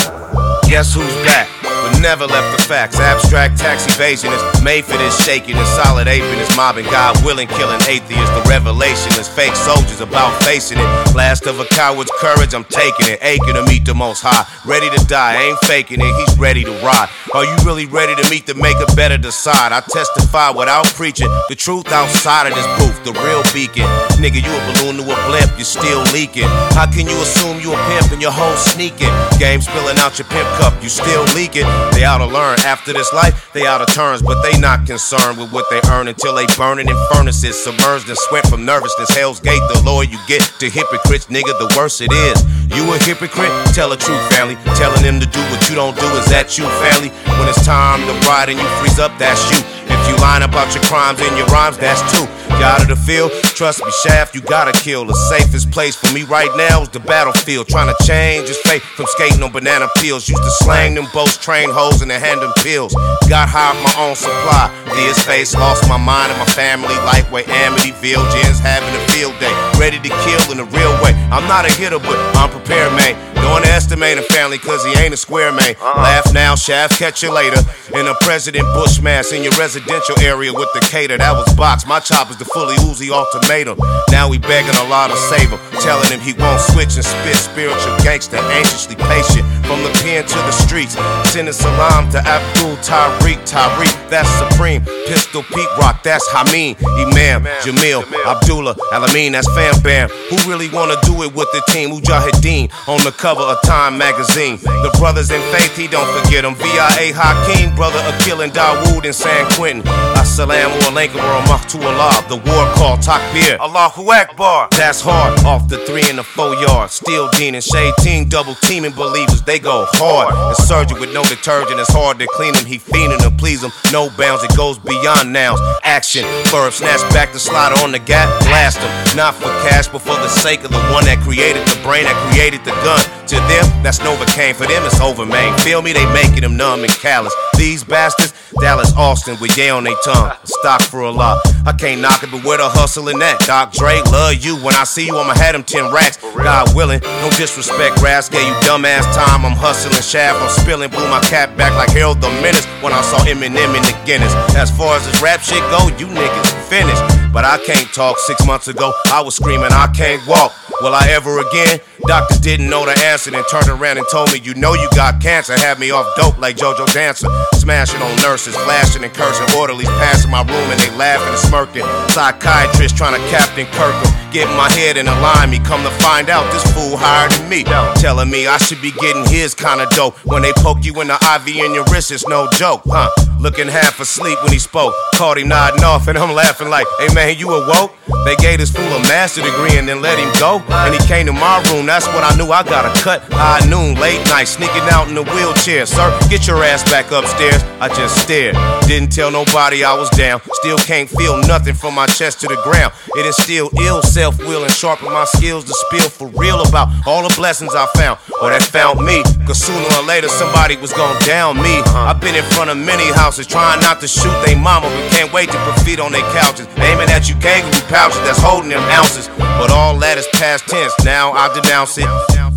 Guess 0.70 0.94
who's 0.94 1.16
back? 1.26 1.69
Never 2.00 2.26
left 2.26 2.58
the 2.58 2.64
facts. 2.64 2.98
Abstract 2.98 3.58
tax 3.60 3.86
evasion 3.86 4.32
is 4.32 4.64
made 4.64 4.86
for 4.86 4.98
this 4.98 5.14
shaking 5.26 5.56
and 5.56 5.68
solid 5.68 6.08
aping 6.08 6.40
is 6.40 6.50
mobbing. 6.56 6.86
God 6.86 7.22
willing, 7.26 7.48
killing 7.50 7.82
atheists. 7.88 8.30
The 8.32 8.46
revelation 8.50 9.12
is 9.20 9.28
fake 9.28 9.56
soldiers 9.56 10.00
about 10.00 10.32
facing 10.44 10.78
it. 10.80 10.90
Last 11.14 11.46
of 11.46 11.60
a 11.60 11.66
coward's 11.66 12.10
courage, 12.20 12.54
I'm 12.54 12.64
taking 12.64 13.14
it. 13.14 13.20
Aching 13.22 13.54
to 13.54 13.64
meet 13.66 13.86
the 13.86 13.94
most 13.94 14.22
high. 14.24 14.48
Ready 14.66 14.90
to 14.90 15.06
die, 15.06 15.44
ain't 15.44 15.60
faking 15.60 16.00
it. 16.00 16.14
He's 16.24 16.40
ready 16.40 16.64
to 16.64 16.72
ride. 16.80 17.10
Are 17.36 17.44
you 17.44 17.56
really 17.66 17.86
ready 17.86 18.16
to 18.16 18.30
meet 18.30 18.48
the 18.48 18.56
maker? 18.56 18.86
Better 18.96 19.18
decide. 19.18 19.72
I 19.72 19.82
testify 19.82 20.52
without 20.52 20.88
preaching. 20.96 21.30
The 21.50 21.56
truth 21.56 21.92
outside 21.92 22.48
of 22.48 22.56
this 22.56 22.66
booth, 22.80 23.04
the 23.04 23.14
real 23.22 23.44
beacon. 23.54 23.86
Nigga, 24.18 24.40
you 24.40 24.50
a 24.50 24.62
balloon 24.74 24.98
to 24.98 25.04
a 25.04 25.16
blimp, 25.28 25.52
you're 25.58 25.68
still 25.68 26.02
leaking. 26.14 26.48
How 26.74 26.90
can 26.90 27.08
you 27.08 27.18
assume 27.22 27.60
you 27.60 27.74
a 27.74 27.80
pimp 27.92 28.12
and 28.14 28.22
your 28.22 28.32
whole 28.32 28.56
sneaking? 28.56 29.12
Game 29.38 29.62
spilling 29.62 30.00
out 30.00 30.18
your 30.18 30.28
pimp 30.28 30.48
cup, 30.58 30.82
you 30.82 30.90
still 30.90 31.24
leaking. 31.36 31.68
They 31.94 32.06
oughta 32.06 32.26
learn. 32.26 32.60
After 32.62 32.94
this 32.94 33.12
life, 33.14 33.52
they 33.54 33.68
oughta 33.68 33.86
turns, 33.94 34.22
but 34.22 34.42
they 34.42 34.58
not 34.60 34.86
concerned 34.86 35.38
with 35.38 35.52
what 35.52 35.70
they 35.70 35.82
earn 35.90 36.08
until 36.08 36.36
they 36.36 36.46
burning 36.58 36.90
in 36.90 36.98
furnaces, 37.12 37.58
submerged 37.62 38.10
in 38.10 38.16
sweat 38.16 38.48
from 38.48 38.66
nervousness. 38.66 39.10
Hell's 39.16 39.40
gate, 39.40 39.62
the 39.74 39.82
lower 39.86 40.04
you 40.04 40.18
get 40.28 40.42
to 40.60 40.70
hypocrites, 40.70 41.28
nigga, 41.28 41.58
the 41.60 41.74
worse 41.78 42.02
it 42.02 42.12
is. 42.12 42.38
You 42.76 42.86
a 42.94 42.98
hypocrite? 43.00 43.52
Tell 43.74 43.90
the 43.90 43.98
truth, 43.98 44.22
family. 44.32 44.56
Telling 44.76 45.02
them 45.02 45.20
to 45.20 45.26
do 45.26 45.42
what 45.52 45.70
you 45.70 45.76
don't 45.76 45.98
do 45.98 46.08
is 46.16 46.26
that 46.30 46.58
you, 46.58 46.66
family. 46.86 47.10
When 47.40 47.48
it's 47.50 47.66
time 47.66 48.06
to 48.06 48.14
ride 48.30 48.50
and 48.50 48.60
you 48.60 48.68
freeze 48.80 49.00
up, 49.00 49.12
that's 49.18 49.42
you. 49.52 49.60
If 49.90 49.99
you 50.10 50.18
line 50.18 50.42
about 50.42 50.74
your 50.74 50.84
crimes 50.86 51.22
and 51.22 51.38
your 51.38 51.48
rhymes, 51.48 51.78
that's 51.78 52.02
two. 52.12 52.26
You 52.58 52.66
out 52.66 52.82
of 52.82 52.90
the 52.90 52.96
field? 52.96 53.32
Trust 53.56 53.80
me, 53.86 53.92
Shaft, 54.04 54.36
you 54.36 54.42
gotta 54.42 54.74
kill. 54.74 55.06
The 55.06 55.14
safest 55.30 55.72
place 55.72 55.96
for 55.96 56.12
me 56.14 56.24
right 56.24 56.50
now 56.58 56.82
is 56.82 56.90
the 56.90 57.00
battlefield. 57.00 57.68
Trying 57.70 57.88
to 57.88 57.96
change 58.04 58.48
his 58.48 58.58
fate 58.58 58.82
from 58.82 59.06
skating 59.08 59.44
on 59.44 59.52
banana 59.52 59.88
peels. 59.98 60.28
Used 60.28 60.44
to 60.44 60.52
slang 60.66 60.96
them 60.96 61.08
boats, 61.14 61.38
train 61.38 61.70
hoes, 61.70 62.02
and 62.02 62.12
then 62.12 62.20
hand 62.20 62.42
them 62.42 62.52
pills. 62.60 62.94
Got 63.30 63.48
high 63.48 63.72
off 63.72 63.80
my 63.80 63.94
own 64.04 64.16
supply. 64.16 64.68
Dear's 64.92 65.22
face, 65.24 65.54
lost 65.56 65.88
my 65.88 65.96
mind 65.96 66.32
and 66.32 66.40
my 66.40 66.52
family. 66.52 66.96
Life 67.08 67.32
where 67.32 67.44
Amityville, 67.44 68.26
Jen's 68.34 68.60
having 68.60 68.90
a 68.90 69.04
field 69.14 69.38
day. 69.40 69.54
Ready 69.80 70.00
to 70.00 70.10
kill 70.26 70.52
in 70.52 70.60
a 70.60 70.68
real 70.76 70.94
way. 71.00 71.14
I'm 71.32 71.48
not 71.48 71.64
a 71.64 71.72
hitter, 71.72 72.00
but 72.00 72.18
I'm 72.36 72.50
prepared, 72.50 72.92
man. 72.98 73.16
Don't 73.42 73.64
underestimate 73.80 74.18
a 74.18 74.24
family, 74.24 74.58
cause 74.58 74.84
he 74.86 74.92
ain't 75.00 75.14
a 75.14 75.18
square 75.18 75.52
man. 75.52 75.76
Uh-uh. 75.80 76.02
Laugh 76.02 76.34
now, 76.34 76.56
Shaft, 76.56 77.00
catch 77.00 77.24
you 77.24 77.32
later. 77.32 77.62
In 77.94 78.06
a 78.08 78.14
President 78.22 78.66
Bush 78.74 79.02
mask 79.02 79.34
in 79.34 79.44
your 79.44 79.54
residential 79.58 80.20
area 80.20 80.54
with 80.54 80.70
the 80.74 80.82
cater, 80.82 81.18
that 81.18 81.32
was 81.34 81.52
box. 81.56 81.86
My 81.88 82.00
chop 82.00 82.30
is 82.30 82.38
the 82.38 82.46
fully 82.46 82.76
Uzi 82.86 83.10
ultimatum. 83.10 83.80
Now 84.12 84.30
we 84.30 84.38
begging 84.38 84.76
a 84.76 84.88
lot 84.90 85.10
to 85.10 85.18
save 85.18 85.50
him, 85.50 85.60
telling 85.80 86.10
him 86.12 86.20
he 86.20 86.34
won't 86.34 86.62
switch 86.62 86.96
and 86.96 87.06
spit 87.06 87.36
spiritual 87.36 87.98
gangster, 88.04 88.38
anxiously 88.38 88.96
patient. 88.96 89.48
From 89.66 89.82
the 89.82 89.92
pen 90.04 90.26
to 90.26 90.40
the 90.46 90.52
streets, 90.70 90.94
sending 91.34 91.52
salam 91.52 92.12
to 92.12 92.20
Abdul 92.20 92.78
Tariq, 92.86 93.42
Tariq, 93.42 94.10
that's 94.10 94.30
supreme. 94.38 94.86
Pistol 95.10 95.42
Pete 95.42 95.68
Rock, 95.80 96.04
that's 96.04 96.28
Hameen, 96.30 96.78
Imam, 97.02 97.44
Jamil, 97.66 98.06
Abdullah, 98.24 98.76
Alameen, 98.94 99.32
that's 99.32 99.50
Fam 99.56 99.82
Bam. 99.82 100.10
Who 100.30 100.38
really 100.48 100.70
wanna 100.70 100.96
do 101.02 101.24
it 101.24 101.34
with 101.34 101.50
the 101.54 101.64
team? 101.70 101.90
Mujahideen 101.90 102.70
on 102.88 103.04
the 103.04 103.12
cover 103.12 103.42
of 103.42 103.60
Time 103.64 103.98
magazine. 103.98 104.58
The 104.58 104.96
brothers 105.00 105.32
in 105.32 105.42
faith, 105.52 105.76
he 105.76 105.88
don't 105.88 106.08
forget 106.22 106.44
them. 106.44 106.54
VIA 106.54 107.14
Hakeem, 107.18 107.76
brother 107.76 108.00
of 108.06 108.14
killing 108.22 108.52
Dawood 108.52 109.06
in 109.06 109.14
San 109.14 109.50
Quentin. 109.54 109.82
Assalamu 110.22 110.78
alaikum 110.86 111.16
wa 111.16 111.42
rahmatullah. 111.42 112.28
The 112.30 112.36
war 112.36 112.66
call, 112.78 112.98
Takbir. 112.98 113.58
Allahu 113.60 114.12
Akbar. 114.12 114.68
That's 114.72 115.02
hard. 115.02 115.40
Off 115.46 115.68
the 115.68 115.80
three 115.88 116.04
and 116.10 116.20
the 116.20 116.24
four 116.24 116.54
yard. 116.56 116.92
Steel 116.92 117.28
Dean 117.32 117.56
and 117.56 117.64
Shade 117.64 117.94
Team, 118.02 118.30
double 118.30 118.54
teaming 118.56 118.92
believers. 118.92 119.42
They 119.42 119.58
go 119.58 119.88
hard. 119.94 120.59
Surgeon 120.60 121.00
with 121.00 121.14
no 121.14 121.24
detergent. 121.24 121.80
It's 121.80 121.92
hard 121.92 122.20
to 122.20 122.28
clean 122.28 122.54
him. 122.54 122.66
He 122.66 122.78
fiending 122.78 123.20
to 123.20 123.32
please 123.32 123.64
him. 123.64 123.72
No 123.92 124.10
bounds. 124.10 124.44
It 124.44 124.56
goes 124.56 124.78
beyond 124.80 125.34
nouns. 125.34 125.60
Action. 125.84 126.24
Verb. 126.52 126.74
Snatch 126.74 127.02
back 127.14 127.34
the 127.34 127.40
slider 127.40 127.80
on 127.84 127.92
the 127.92 128.00
gap. 128.00 128.28
Blast 128.44 128.80
him. 128.80 129.18
Not 129.18 129.36
for 129.36 129.50
cash, 129.68 129.88
but 129.88 130.00
for 130.00 130.16
the 130.16 130.28
sake 130.28 130.64
of 130.64 130.72
the 130.72 130.82
one 130.94 131.06
that 131.06 131.20
created 131.22 131.66
the 131.68 131.80
brain, 131.82 132.06
that 132.06 132.16
created 132.32 132.64
the 132.64 132.72
gun. 132.84 133.02
To 133.30 133.36
them, 133.46 133.84
that's 133.84 134.00
Novocaine. 134.00 134.56
For 134.56 134.66
them, 134.66 134.84
it's 134.86 135.00
over, 135.00 135.26
man. 135.26 135.58
Feel 135.60 135.82
me? 135.82 135.94
They 135.94 136.06
making 136.14 136.42
them 136.42 136.58
numb 136.58 136.84
and 136.84 136.92
callous. 136.92 137.34
These 137.58 137.84
bastards, 137.84 138.34
Dallas 138.60 138.94
Austin 138.96 139.38
with 139.40 139.56
yay 139.58 139.70
on 139.70 139.84
they 139.84 139.94
tongue. 140.04 140.32
Stock 140.46 140.82
for 140.82 141.02
a 141.02 141.12
lot. 141.12 141.38
I 141.66 141.74
can't 141.74 142.02
knock 142.02 142.24
it, 142.24 142.32
but 142.32 142.44
where 142.44 142.58
the 142.58 142.70
hustling 142.70 143.22
at? 143.22 143.40
Doc 143.46 143.74
Dre, 143.74 144.02
love 144.10 144.36
you. 144.36 144.56
When 144.58 144.74
I 144.74 144.84
see 144.84 145.06
you, 145.06 145.18
I'ma 145.18 145.36
have 145.36 145.54
them 145.54 145.64
10 145.64 145.94
racks. 145.94 146.18
God 146.18 146.74
willing, 146.76 147.02
no 147.02 147.30
disrespect, 147.38 148.02
Ras. 148.02 148.30
Gave 148.30 148.48
you 148.48 148.54
dumbass 148.66 149.04
time. 149.14 149.46
I'm 149.46 149.54
hustling 149.54 150.02
shaft, 150.02 150.40
I'm 150.50 150.56
spilling. 150.66 150.90
Blew 150.90 151.08
my 151.10 151.22
cap 151.30 151.56
back 151.56 151.74
like 151.78 151.90
Harold 151.90 152.22
the 152.22 152.30
Menace 152.42 152.66
when 152.82 152.92
I 152.92 153.02
saw 153.02 153.20
Eminem 153.30 153.70
in 153.78 153.84
the 153.86 153.96
Guinness. 154.06 154.34
As 154.58 154.72
far 154.72 154.98
as 154.98 155.06
this 155.06 155.22
rap 155.22 155.42
shit 155.42 155.62
go, 155.70 155.88
you 156.02 156.08
niggas 156.10 156.50
finished. 156.66 157.04
But 157.32 157.46
I 157.46 157.62
can't 157.66 157.88
talk. 157.94 158.18
Six 158.18 158.46
months 158.48 158.68
ago, 158.68 158.92
I 159.14 159.22
was 159.22 159.36
screaming, 159.36 159.70
I 159.72 159.88
can't 159.94 160.26
walk. 160.28 160.52
Will 160.82 160.96
I 160.96 161.08
ever 161.10 161.40
again? 161.40 161.80
Doctors 162.08 162.40
didn't 162.40 162.70
know 162.70 162.86
the 162.86 162.98
answer, 163.06 163.30
then 163.30 163.44
turned 163.52 163.68
around 163.68 163.98
and 163.98 164.08
told 164.12 164.32
me, 164.32 164.40
You 164.40 164.56
know 164.56 164.74
you 164.74 164.90
got 164.96 165.22
cancer. 165.22 165.54
Had 165.54 165.78
me 165.78 165.92
off 165.92 166.08
dope 166.16 166.40
like 166.40 166.56
JoJo 166.56 166.92
Dancer. 166.94 167.28
Smashing 167.54 168.02
on 168.02 168.16
nurses, 168.18 168.56
flashing 168.56 169.04
and 169.04 169.14
cursing. 169.14 169.46
Orderlies 169.60 169.92
passing 170.02 170.32
my 170.32 170.42
room 170.42 170.72
and 170.72 170.80
they 170.80 170.90
laughing 170.98 171.30
and 171.30 171.38
smirking. 171.38 171.86
Psychiatrist 172.10 172.98
trying 172.98 173.14
to 173.14 173.30
Captain 173.30 173.68
Kirk 173.78 173.94
Getting 174.32 174.56
my 174.56 174.70
head 174.70 174.98
in 174.98 175.08
a 175.08 175.20
line, 175.22 175.50
me 175.50 175.58
come 175.58 175.82
to 175.84 175.90
find 176.04 176.30
out 176.30 176.52
this 176.54 176.62
fool 176.74 176.98
higher 176.98 177.28
than 177.30 177.50
me. 177.50 177.64
Telling 177.96 178.30
me 178.30 178.46
I 178.46 178.58
should 178.58 178.82
be 178.82 178.92
getting 178.92 179.26
his 179.26 179.56
kind 179.56 179.82
of 179.82 179.90
dope. 179.90 180.16
When 180.24 180.44
they 180.44 180.54
poke 180.58 180.86
you 180.86 180.94
in 181.02 181.08
the 181.08 181.18
IV 181.18 181.48
in 181.48 181.74
your 181.74 181.86
wrist, 181.86 182.12
it's 182.12 182.28
no 182.28 182.48
joke, 182.52 182.82
huh? 182.86 183.10
Looking 183.40 183.68
half 183.68 184.00
asleep 184.00 184.38
when 184.44 184.52
he 184.52 184.60
spoke. 184.60 184.94
Caught 185.16 185.40
him 185.40 185.48
nodding 185.48 185.84
off, 185.84 186.08
and 186.08 186.18
I'm 186.18 186.36
laughing 186.36 186.70
like, 186.70 186.86
hey 187.00 187.14
man, 187.14 187.38
you 187.40 187.50
awoke? 187.50 187.92
They 188.26 188.36
gave 188.36 188.60
this 188.60 188.70
fool 188.70 188.86
a 188.86 189.00
master 189.08 189.42
degree 189.42 189.78
and 189.78 189.88
then 189.88 190.02
let 190.02 190.20
him 190.20 190.30
go. 190.40 190.62
And 190.70 190.94
he 190.94 191.00
came 191.08 191.26
to 191.26 191.34
my 191.34 191.64
room, 191.72 191.86
that's 191.86 192.06
when 192.08 192.24
I 192.24 192.36
knew 192.38 192.52
I 192.52 192.64
got 192.64 192.86
a 192.86 193.02
cut. 193.02 193.24
High 193.32 193.66
noon, 193.70 193.96
late 193.96 194.24
night, 194.28 194.46
sneaking 194.46 194.86
out 194.92 195.08
in 195.08 195.16
the 195.16 195.24
wheelchair. 195.24 195.86
Sir, 195.86 196.18
get 196.30 196.46
your 196.48 196.64
ass 196.64 196.84
back 196.92 197.12
upstairs. 197.12 197.64
I 197.80 197.88
just 197.90 198.22
stared. 198.22 198.56
Didn't 198.88 199.12
tell 199.12 199.32
nobody 199.32 199.84
I 199.84 199.98
was 199.98 200.10
down. 200.12 200.42
Still 200.54 200.78
can't 200.78 201.10
feel 201.10 201.38
nothing 201.48 201.74
from 201.74 201.96
my 201.96 202.08
chest 202.08 202.42
to 202.42 202.48
the 202.48 202.60
ground. 202.62 202.94
It 203.16 203.26
is 203.26 203.36
still 203.38 203.70
ill 203.82 204.02
self 204.20 204.38
will 204.40 204.64
and 204.64 204.74
sharpen 204.74 205.08
my 205.08 205.24
skills 205.24 205.64
to 205.64 205.74
spill 205.74 206.10
for 206.10 206.28
real 206.36 206.60
about 206.68 206.90
all 207.08 207.24
the 207.26 207.34
blessings 207.36 207.74
I 207.74 207.86
found. 207.96 208.20
Or 208.42 208.50
that 208.50 208.62
found 208.62 209.00
me. 209.00 209.24
Cause 209.48 209.64
sooner 209.64 209.88
or 209.96 210.04
later 210.04 210.28
somebody 210.28 210.76
was 210.76 210.92
gonna 210.92 211.18
down 211.24 211.56
me. 211.56 211.80
Uh-huh. 211.80 212.12
I've 212.12 212.20
been 212.20 212.36
in 212.36 212.44
front 212.52 212.70
of 212.70 212.76
many 212.76 213.08
houses 213.14 213.48
trying 213.48 213.80
not 213.80 214.02
to 214.02 214.10
shoot 214.10 214.36
they 214.46 214.56
mama, 214.56 214.92
but 214.92 215.12
can't 215.16 215.32
wait 215.32 215.50
to 215.52 215.58
put 215.64 215.80
feet 215.86 216.02
on 216.02 216.12
their 216.12 216.28
couches. 216.36 216.68
Aiming 216.84 217.08
at 217.16 217.30
you 217.30 217.36
kangaroo 217.40 217.80
pouches 217.88 218.20
that's 218.28 218.42
holding 218.44 218.72
them 218.72 218.84
ounces. 218.92 219.30
But 219.38 219.72
all 219.72 219.96
that 220.00 220.18
is 220.18 220.28
past 220.34 220.68
tense. 220.68 220.92
Now 221.06 221.32
I 221.32 221.48
denounce 221.56 221.98
it. 221.98 222.10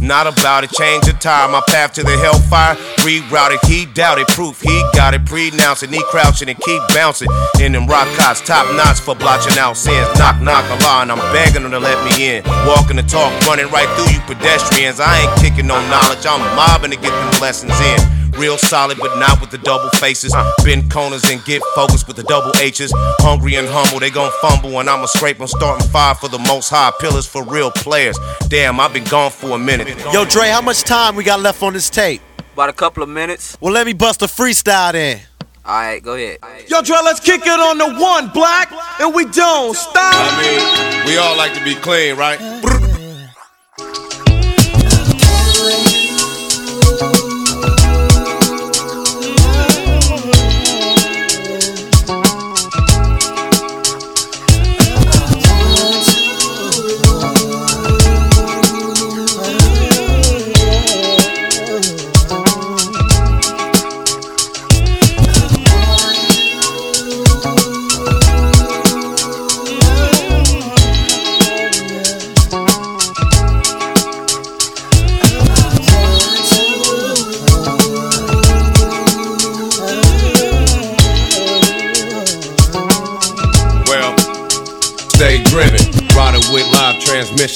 Not 0.03 0.27
about 0.27 0.65
it, 0.65 0.71
change 0.73 1.07
the 1.07 1.13
tire. 1.13 1.47
My 1.47 1.63
path 1.69 1.93
to 1.95 2.03
the 2.03 2.17
hellfire, 2.19 2.75
rerouted. 3.07 3.65
He 3.67 3.87
doubted 3.87 4.27
proof, 4.35 4.61
he 4.61 4.83
got 4.95 5.15
it 5.15 5.25
pre-announced. 5.25 5.85
He 5.85 6.03
crouching 6.11 6.49
and 6.49 6.59
keep 6.59 6.83
bouncing. 6.89 7.29
In 7.61 7.71
them 7.71 7.87
rock 7.87 8.09
cots, 8.19 8.41
top 8.41 8.67
knots 8.75 8.99
for 8.99 9.15
blotching 9.15 9.57
out 9.59 9.77
sins. 9.77 10.09
Knock, 10.19 10.41
knock, 10.41 10.65
Allah, 10.71 11.03
and 11.03 11.13
I'm 11.13 11.23
begging 11.33 11.52
them 11.61 11.71
to 11.73 11.79
let 11.79 12.01
me 12.05 12.29
in. 12.29 12.45
Walking 12.67 12.97
the 12.97 13.03
talk, 13.03 13.31
running 13.47 13.69
right 13.69 13.89
through 13.97 14.15
you 14.15 14.21
pedestrians. 14.25 15.01
I 15.01 15.21
ain't 15.21 15.41
kicking 15.41 15.67
no 15.67 15.77
knowledge, 15.91 16.25
I'm 16.25 16.41
mobbing 16.57 16.93
to 16.93 16.97
get 16.97 17.11
them 17.11 17.41
lessons 17.41 17.79
in. 17.81 17.99
Real 18.33 18.57
solid, 18.57 18.97
but 18.99 19.19
not 19.19 19.43
with 19.43 19.51
the 19.51 19.59
double 19.59 19.91
faces. 19.91 20.35
Bend 20.65 20.91
corners 20.91 21.29
and 21.29 21.45
get 21.45 21.63
focused 21.75 22.07
with 22.09 22.17
the 22.17 22.23
double 22.23 22.51
H's. 22.57 22.91
Hungry 23.21 23.57
and 23.57 23.69
humble, 23.69 24.01
they 24.01 24.09
gon' 24.09 24.33
fumble, 24.41 24.81
and 24.81 24.89
I'ma 24.89 25.05
scrape 25.05 25.37
them 25.37 25.47
starting 25.47 25.87
five 25.89 26.19
for 26.19 26.29
the 26.29 26.39
most 26.39 26.71
high 26.71 26.93
pillars 26.99 27.27
for 27.27 27.45
real 27.45 27.71
players. 27.71 28.19
Damn, 28.49 28.81
I've 28.81 28.95
been 28.95 29.05
gone 29.05 29.31
for 29.31 29.51
a 29.51 29.59
minute. 29.59 29.89
Yo, 30.13 30.25
Dre, 30.25 30.49
how 30.49 30.63
much 30.63 30.83
time 30.83 31.15
we 31.15 31.25
got 31.25 31.41
left 31.41 31.63
on 31.63 31.75
this 31.75 31.91
tape? 31.91 32.23
About 32.55 32.71
a 32.71 32.73
couple 32.73 33.03
of 33.03 33.09
minutes. 33.09 33.59
Well, 33.61 33.73
let 33.73 33.87
me 33.87 33.93
bust 33.93 34.23
a 34.23 34.27
freestyle 34.27 34.93
then. 34.93 35.21
Alright, 35.65 36.03
go 36.03 36.15
ahead. 36.15 36.39
Yo, 36.67 36.83
Dre, 36.83 36.97
let's 37.05 37.21
kick 37.21 37.43
it 37.45 37.61
on 37.61 37.79
the 37.79 37.87
one, 38.01 38.31
black, 38.35 38.73
and 38.99 39.15
we 39.15 39.27
don't 39.27 39.77
stop. 39.77 40.13
I 40.13 40.35
mean, 40.43 41.07
we 41.07 41.17
all 41.33 41.39
like 41.39 41.55
to 41.55 41.65
be 41.65 41.75
clean, 41.75 42.15
right? 42.17 42.72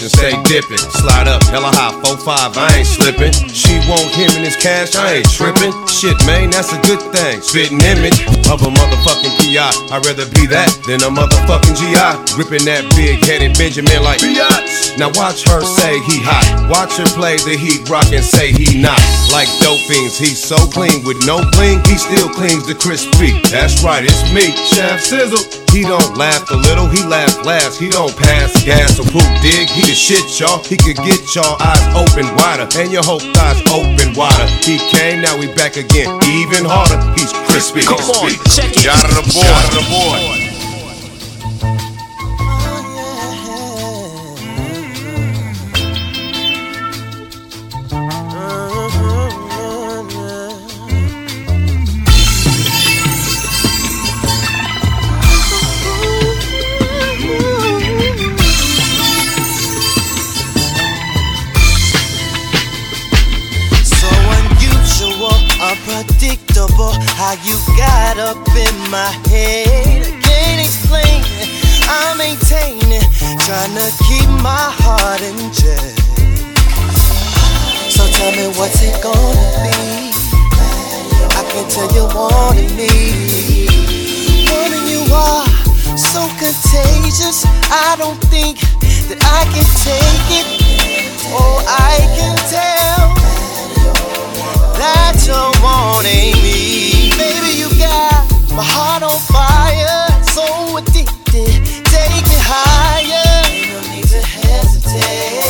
Transmission, 0.08 0.42
stay 0.42 0.60
dipping. 0.60 0.78
Slide 0.78 1.28
up, 1.28 1.42
hella 1.44 1.70
high, 1.74 1.94
4-5, 2.02 2.56
I 2.56 2.78
ain't 2.78 2.86
slipping. 2.86 3.32
She 3.50 3.78
want 3.88 4.06
him 4.14 4.30
in 4.38 4.44
his 4.44 4.56
cash, 4.56 4.94
I 4.96 5.22
ain't 5.22 5.30
tripping. 5.30 5.72
Shit, 5.86 6.16
man, 6.26 6.50
that's 6.50 6.72
a 6.72 6.80
good 6.82 7.00
thing. 7.12 7.40
Spitting 7.40 7.80
image 7.80 8.26
of 8.50 8.62
a 8.62 8.70
motherfucking 8.70 9.34
PI. 9.40 9.72
I'd 9.92 10.04
rather 10.06 10.26
be 10.30 10.46
that 10.48 10.70
than 10.86 11.02
a 11.02 11.10
motherfucking 11.10 11.76
GI. 11.76 12.34
Gripping 12.34 12.64
that 12.66 12.84
big 12.94 13.24
headed 13.24 13.56
Benjamin 13.58 14.02
like. 14.02 14.20
Now 14.96 15.12
watch 15.12 15.44
her 15.48 15.60
say 15.60 16.00
he 16.08 16.24
hot. 16.24 16.70
Watch 16.72 16.96
her 16.96 17.08
play 17.12 17.36
the 17.44 17.52
heat 17.56 17.84
rock 17.88 18.08
and 18.16 18.24
say 18.24 18.52
he 18.52 18.80
not. 18.80 19.00
Like 19.28 19.48
dope 19.60 19.80
fiends, 19.84 20.16
he's 20.16 20.40
so 20.40 20.56
clean 20.72 21.04
with 21.04 21.20
no 21.28 21.44
bling, 21.52 21.84
he 21.84 22.00
still 22.00 22.32
cleans 22.32 22.66
the 22.66 22.74
crispy. 22.74 23.36
That's 23.52 23.84
right, 23.84 24.04
it's 24.04 24.24
me, 24.32 24.56
Chef 24.72 25.00
Sizzle. 25.00 25.44
He 25.76 25.82
don't 25.84 26.16
laugh 26.16 26.48
a 26.50 26.56
little, 26.56 26.88
he 26.88 27.04
laugh 27.04 27.44
last. 27.44 27.78
He 27.78 27.92
don't 27.92 28.16
pass 28.16 28.56
gas 28.64 28.98
or 28.98 29.04
poop 29.04 29.28
dig. 29.44 29.68
He 29.68 29.84
the 29.84 29.92
shit, 29.92 30.24
y'all. 30.40 30.64
He 30.64 30.76
could 30.80 30.96
get 31.04 31.20
y'all 31.36 31.60
eyes 31.60 31.84
open 31.92 32.24
wider 32.40 32.64
and 32.80 32.90
your 32.90 33.04
whole 33.04 33.20
thighs 33.20 33.60
open 33.68 34.16
wider. 34.16 34.48
He 34.64 34.80
came, 34.88 35.20
now 35.20 35.36
we 35.36 35.52
back 35.52 35.76
again, 35.76 36.08
even 36.24 36.64
harder. 36.64 36.96
He's 37.12 37.32
crispy. 37.52 37.84
Come 37.84 38.00
on, 38.00 38.32
check 38.48 38.72
it. 38.72 38.80
Shout 38.80 39.04
out 39.04 39.12
the 39.12 39.28
boy. 39.28 39.44
Shout 39.44 39.60
out 39.60 39.72
the 39.76 39.84
boy. 39.92 40.45
Unpredictable. 66.76 66.92
How 67.16 67.34
you 67.44 67.56
got 67.76 68.18
up 68.18 68.36
in 68.48 68.90
my 68.90 69.10
head. 69.28 70.02
I 70.02 70.20
can't 70.20 70.60
explain 70.60 71.22
it. 71.40 71.48
I 71.88 72.14
maintain 72.16 72.80
it. 72.92 73.04
Trying 73.40 73.74
to 73.74 73.88
keep 74.04 74.28
my 74.42 74.70
heart 74.82 75.22
in 75.22 75.36
check. 75.52 75.96
So 77.90 78.06
tell 78.06 78.32
me 78.32 78.48
what's 78.58 78.82
it 78.82 79.02
gonna 79.02 79.46
be? 79.64 80.12
I 81.36 81.42
can 81.50 81.68
tell 81.70 81.90
you 81.94 82.04
wanting 82.14 82.76
me. 82.76 82.90
Wanting 84.50 84.86
you 84.88 85.02
are 85.12 85.46
so 85.96 86.28
contagious. 86.38 87.44
I 87.70 87.96
don't 87.98 88.20
think 88.28 88.60
that 89.08 89.20
I 89.22 89.44
can 89.52 89.66
take 89.84 90.28
it. 90.40 90.46
Oh, 91.28 91.62
I 91.66 91.98
can 92.16 92.36
tell 92.50 93.14
that 94.78 95.14
you're 95.26 95.52
wanting 95.62 96.45
on 99.16 99.22
fire, 99.32 100.08
so 100.22 100.44
addicted. 100.76 101.56
Take 101.88 102.24
me 102.28 102.38
higher. 102.44 103.48
Ain't 103.48 103.72
no 103.72 103.80
need 103.88 104.08
to 104.12 104.20
hesitate. 104.20 105.40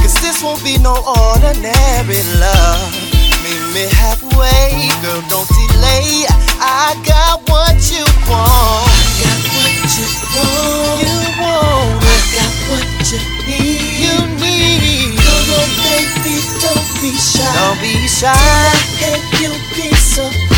Cause 0.00 0.16
this 0.24 0.42
won't 0.42 0.62
be 0.64 0.78
no 0.78 0.96
ordinary 1.04 2.22
love. 2.40 2.80
Meet 3.44 3.64
me 3.76 3.84
halfway, 3.92 4.88
girl, 5.04 5.20
don't 5.28 5.48
delay. 5.52 6.24
I 6.60 6.96
got 7.04 7.44
what 7.50 7.76
you 7.92 8.04
want. 8.24 8.88
I 8.88 9.04
got 9.20 9.40
what 9.52 9.76
you 9.92 10.08
want. 10.32 10.96
You 11.04 11.16
want. 11.40 12.00
I 12.00 12.18
got 12.36 12.52
what 12.72 12.88
you 13.12 13.20
need. 13.44 14.00
You 14.00 14.16
need. 14.40 15.20
Come 15.20 15.48
on, 15.60 15.68
baby, 15.84 16.40
don't 16.64 16.88
be 17.04 17.12
shy. 17.20 17.52
Don't 17.52 17.76
be 17.84 17.94
shy. 18.08 18.32
And 19.04 19.20
you'll 19.40 19.60
be 19.76 19.92
surprised. 19.92 20.51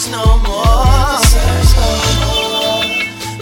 Search 0.00 0.12
no 0.12 0.24
more. 0.38 0.84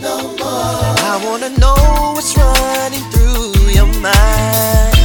No 0.01 0.16
more. 0.38 0.94
I 1.05 1.21
wanna 1.25 1.51
know 1.59 2.12
what's 2.14 2.37
running 2.37 3.05
through 3.11 3.71
your 3.71 3.87
mind. 4.01 4.97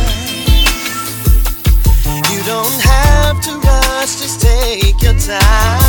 You 2.31 2.43
don't 2.43 2.81
have 2.81 3.41
to 3.43 3.51
rush, 3.59 4.19
just 4.21 4.41
take 4.41 5.01
your 5.01 5.17
time. 5.19 5.81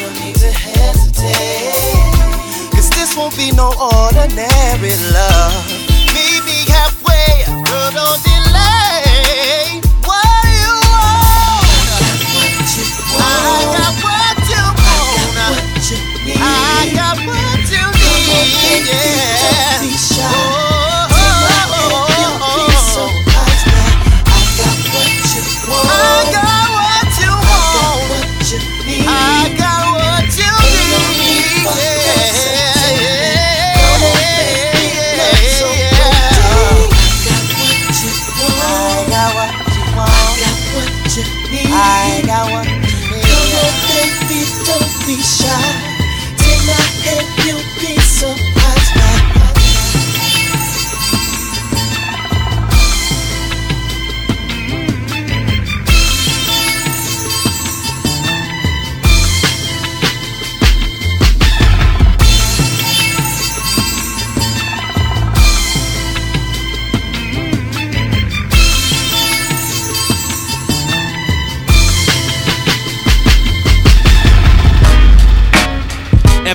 No 0.00 0.08
need 0.20 0.36
to 0.36 0.50
hesitate. 0.50 1.74
Cause 2.72 2.90
this 2.90 3.16
won't 3.16 3.36
be 3.36 3.50
no 3.52 3.72
ordinary 3.78 4.96
love. 5.12 5.79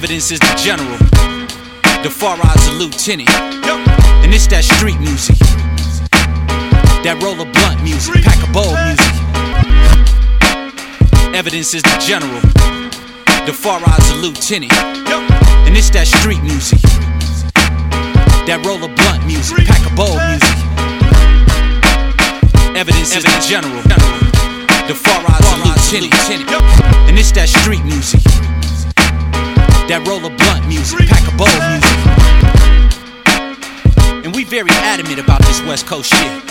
Evidence 0.05 0.29
is 0.29 0.39
the 0.39 0.53
general. 0.61 0.99
Defari's 2.05 2.67
a 2.67 2.73
lieutenant. 2.77 3.27
And 4.21 4.31
it's 4.35 4.45
that 4.53 4.61
street 4.61 4.99
music. 5.01 5.33
That 7.01 7.17
roll 7.25 7.41
of 7.41 7.49
blunt 7.49 7.81
music, 7.81 8.21
pack 8.21 8.37
a 8.37 8.49
bowl 8.53 8.69
music. 8.85 9.17
Evidence 11.33 11.73
is 11.73 11.81
the 11.81 11.97
general. 11.97 12.37
Defari's 13.49 14.05
a 14.13 14.21
lieutenant. 14.21 14.77
And 15.65 15.73
it's 15.73 15.89
that 15.97 16.05
street 16.05 16.43
music. 16.45 16.77
That 18.45 18.61
roll 18.61 18.85
of 18.85 18.93
blunt 18.93 19.25
music, 19.25 19.65
pack 19.65 19.81
a 19.89 19.93
bowl 19.97 20.21
music. 20.29 20.53
Evidence 22.77 23.09
is 23.17 23.25
the 23.25 23.41
general. 23.41 23.81
The 24.85 24.93
far 24.93 25.17
eyes 25.25 25.49
a 25.49 25.97
lieutenant. 25.97 26.13
And 27.09 27.17
it's 27.17 27.33
that 27.33 27.49
street 27.49 27.81
music. 27.89 28.21
That 29.88 30.04
roll 30.08 30.26
of 30.26 30.36
blunt 30.36 30.67
music, 30.67 30.98
pack 31.08 31.21
a 31.30 31.38
bowl 31.38 31.45
music. 31.69 31.93
And 34.26 34.36
we 34.36 34.43
very 34.43 34.71
adamant 34.71 35.19
about 35.19 35.41
this 35.43 35.62
West 35.62 35.86
Coast 35.86 36.12
shit. 36.12 36.41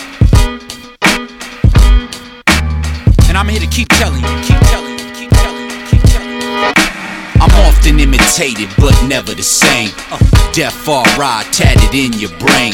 And 3.27 3.37
I'm 3.37 3.49
here 3.49 3.59
to 3.59 3.67
keep 3.67 3.89
telling 3.89 4.23
you, 4.23 4.41
keep 4.41 4.59
telling 4.71 4.97
you, 4.97 5.11
keep 5.13 5.29
telling 5.31 5.69
you, 5.69 5.85
keep 5.85 6.01
telling 6.03 6.79
you. 6.79 6.84
I'm 7.45 7.65
Often 7.85 7.99
imitated, 7.99 8.69
but 8.77 8.95
never 9.07 9.33
the 9.35 9.43
same. 9.43 9.91
Uh, 10.09 10.17
Deaf 10.53 10.73
far 10.73 11.05
ride 11.17 11.45
tatted 11.53 11.93
in 11.93 12.13
your 12.13 12.31
brain. 12.39 12.73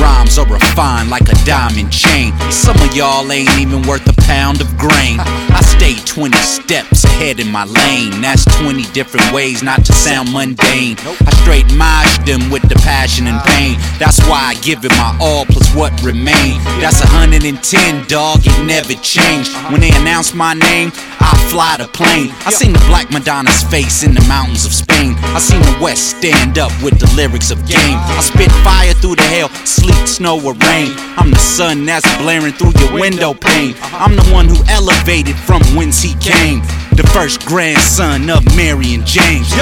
Rhymes 0.00 0.38
are 0.38 0.46
refined 0.46 1.10
like 1.10 1.28
a 1.28 1.34
diamond 1.44 1.92
chain. 1.92 2.32
Some 2.50 2.76
of 2.76 2.94
y'all 2.94 3.30
ain't 3.30 3.50
even 3.58 3.82
worth 3.82 4.06
a 4.08 4.16
pound 4.22 4.60
of 4.60 4.68
grain. 4.78 5.20
I 5.20 5.60
stay 5.60 5.94
20 6.04 6.36
steps 6.38 7.04
ahead 7.04 7.40
in 7.40 7.50
my 7.50 7.64
lane. 7.64 8.20
That's 8.20 8.44
20 8.62 8.84
different 8.92 9.30
ways 9.32 9.62
not 9.62 9.84
to 9.84 9.92
sound 9.92 10.32
mundane. 10.32 10.96
I 11.26 11.30
straight 11.42 11.68
mash 11.74 12.18
them 12.24 12.50
with 12.50 12.62
the 12.68 12.76
passion 12.76 13.26
and 13.26 13.42
pain. 13.44 13.76
That's 13.98 14.20
why 14.28 14.52
I 14.52 14.54
give 14.62 14.84
it 14.84 14.92
my 14.92 15.16
all 15.20 15.44
plus 15.44 15.74
what 15.74 15.92
remain. 16.02 16.62
That's 16.80 17.00
110, 17.00 18.06
dog, 18.06 18.40
it 18.44 18.64
never 18.64 18.94
changed. 19.02 19.52
When 19.70 19.80
they 19.80 19.90
announce 19.90 20.34
my 20.34 20.54
name, 20.54 20.92
I 21.36 21.48
fly 21.50 21.76
the 21.76 21.88
plane. 21.88 22.32
I 22.48 22.50
seen 22.50 22.72
the 22.72 22.82
Black 22.88 23.10
Madonna's 23.10 23.62
face 23.64 24.02
in 24.02 24.14
the 24.14 24.24
mountains 24.24 24.64
of 24.64 24.72
Spain. 24.72 25.14
I 25.36 25.38
seen 25.38 25.60
the 25.60 25.78
West 25.82 26.16
stand 26.16 26.58
up 26.58 26.72
with 26.82 26.98
the 26.98 27.10
lyrics 27.14 27.50
of 27.50 27.58
game. 27.68 27.98
I 28.16 28.20
spit 28.20 28.50
fire 28.64 28.94
through 28.94 29.16
the 29.16 29.28
hail, 29.28 29.48
sleet, 29.68 30.08
snow, 30.08 30.36
or 30.40 30.54
rain. 30.66 30.96
I'm 31.20 31.30
the 31.30 31.38
sun 31.38 31.84
that's 31.84 32.08
blaring 32.16 32.54
through 32.54 32.72
your 32.80 32.92
window 32.98 33.34
pane. 33.34 33.74
I'm 33.92 34.16
the 34.16 34.26
one 34.32 34.48
who 34.48 34.56
elevated 34.68 35.36
from 35.36 35.60
whence 35.76 36.00
he 36.00 36.14
came. 36.24 36.60
The 36.96 37.06
first 37.12 37.44
grandson 37.44 38.30
of 38.30 38.44
Mary 38.56 38.94
and 38.94 39.04
James. 39.04 39.52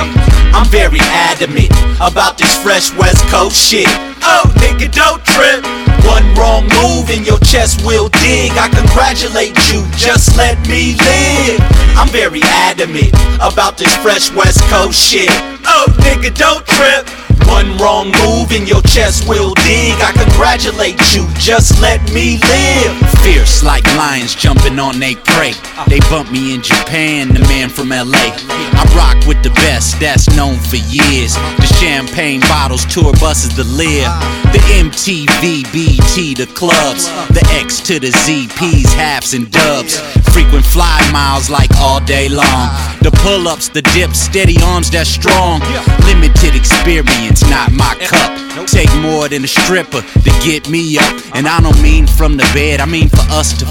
I'm 0.55 0.67
very 0.71 1.01
adamant 1.03 1.71
about 1.99 2.39
this 2.39 2.55
fresh 2.63 2.95
West 2.97 3.27
Coast 3.27 3.57
shit. 3.57 3.89
Oh, 4.23 4.47
nigga, 4.63 4.87
don't 4.95 5.25
trip. 5.25 5.84
One 6.07 6.25
wrong 6.35 6.65
move 6.83 7.11
and 7.11 7.27
your 7.27 7.39
chest 7.41 7.85
will 7.85 8.09
dig. 8.09 8.53
I 8.53 8.69
congratulate 8.69 9.57
you, 9.73 9.85
just 9.97 10.37
let 10.37 10.57
me 10.69 10.95
live. 10.97 11.61
I'm 11.97 12.09
very 12.09 12.43
adamant 12.43 13.15
about 13.41 13.79
this 13.79 13.95
fresh 13.97 14.33
West 14.33 14.61
Coast 14.71 14.99
shit. 14.99 15.31
Oh, 15.67 15.87
nigga, 16.01 16.35
don't 16.35 16.67
trip. 16.67 17.24
One 17.47 17.77
wrong 17.79 18.13
move 18.25 18.53
and 18.53 18.69
your 18.69 18.83
chest 18.83 19.29
will 19.29 19.55
dig. 19.55 19.95
I 20.01 20.13
congratulate 20.13 20.99
you, 21.15 21.27
just 21.35 21.81
let 21.81 22.01
me 22.13 22.39
live. 22.39 22.97
Fierce 23.23 23.63
like 23.63 23.85
lions 23.97 24.35
jumping 24.35 24.79
on 24.79 24.99
they 24.99 25.15
prey. 25.15 25.53
They 25.89 26.01
bump 26.11 26.31
me 26.31 26.55
in 26.55 26.63
Japan, 26.63 27.29
the 27.29 27.41
man 27.41 27.69
from 27.69 27.91
LA. 27.91 28.37
I 28.49 28.85
rock 28.97 29.27
with 29.27 29.43
the 29.43 29.51
best, 29.51 30.01
that's 30.01 30.29
known 30.37 30.59
for 30.59 30.77
years. 30.77 31.35
The 31.35 31.77
champagne 31.81 32.41
bottles, 32.41 32.85
tour 32.87 33.13
buses, 33.15 33.55
the 33.57 33.65
live. 33.65 34.11
The 34.53 34.61
MTV, 34.81 35.73
BT, 35.73 36.35
the 36.35 36.47
clubs. 36.55 37.09
The 37.29 37.47
X 37.61 37.81
to 37.81 37.99
the 37.99 38.11
Z, 38.11 38.49
P's, 38.57 38.93
halves, 38.95 39.35
and 39.35 39.51
dubs. 39.51 40.01
Frequent 40.35 40.67
fly 40.67 40.99
miles 41.13 41.49
like 41.49 41.71
all 41.77 42.01
day 42.01 42.29
long. 42.29 42.67
The 43.03 43.13
pull 43.23 43.47
ups, 43.47 43.69
the 43.69 43.83
dips, 43.95 44.19
steady 44.19 44.57
arms 44.65 44.91
that's 44.91 45.09
strong. 45.09 45.61
Limited 46.07 46.57
experience, 46.57 47.49
not 47.49 47.71
my 47.71 47.95
cup. 48.03 48.35
Take 48.67 48.93
more 48.99 49.29
than 49.29 49.45
a 49.45 49.47
stripper 49.47 50.03
to 50.03 50.31
get 50.43 50.69
me 50.69 50.99
up. 50.99 51.15
And 51.37 51.47
I 51.47 51.61
don't 51.61 51.81
mean 51.81 52.09
from 52.09 52.37
the 52.37 52.43
bed, 52.53 52.81
I 52.81 52.87
mean 52.87 53.09
for 53.09 53.23
us 53.31 53.57
to. 53.61 53.65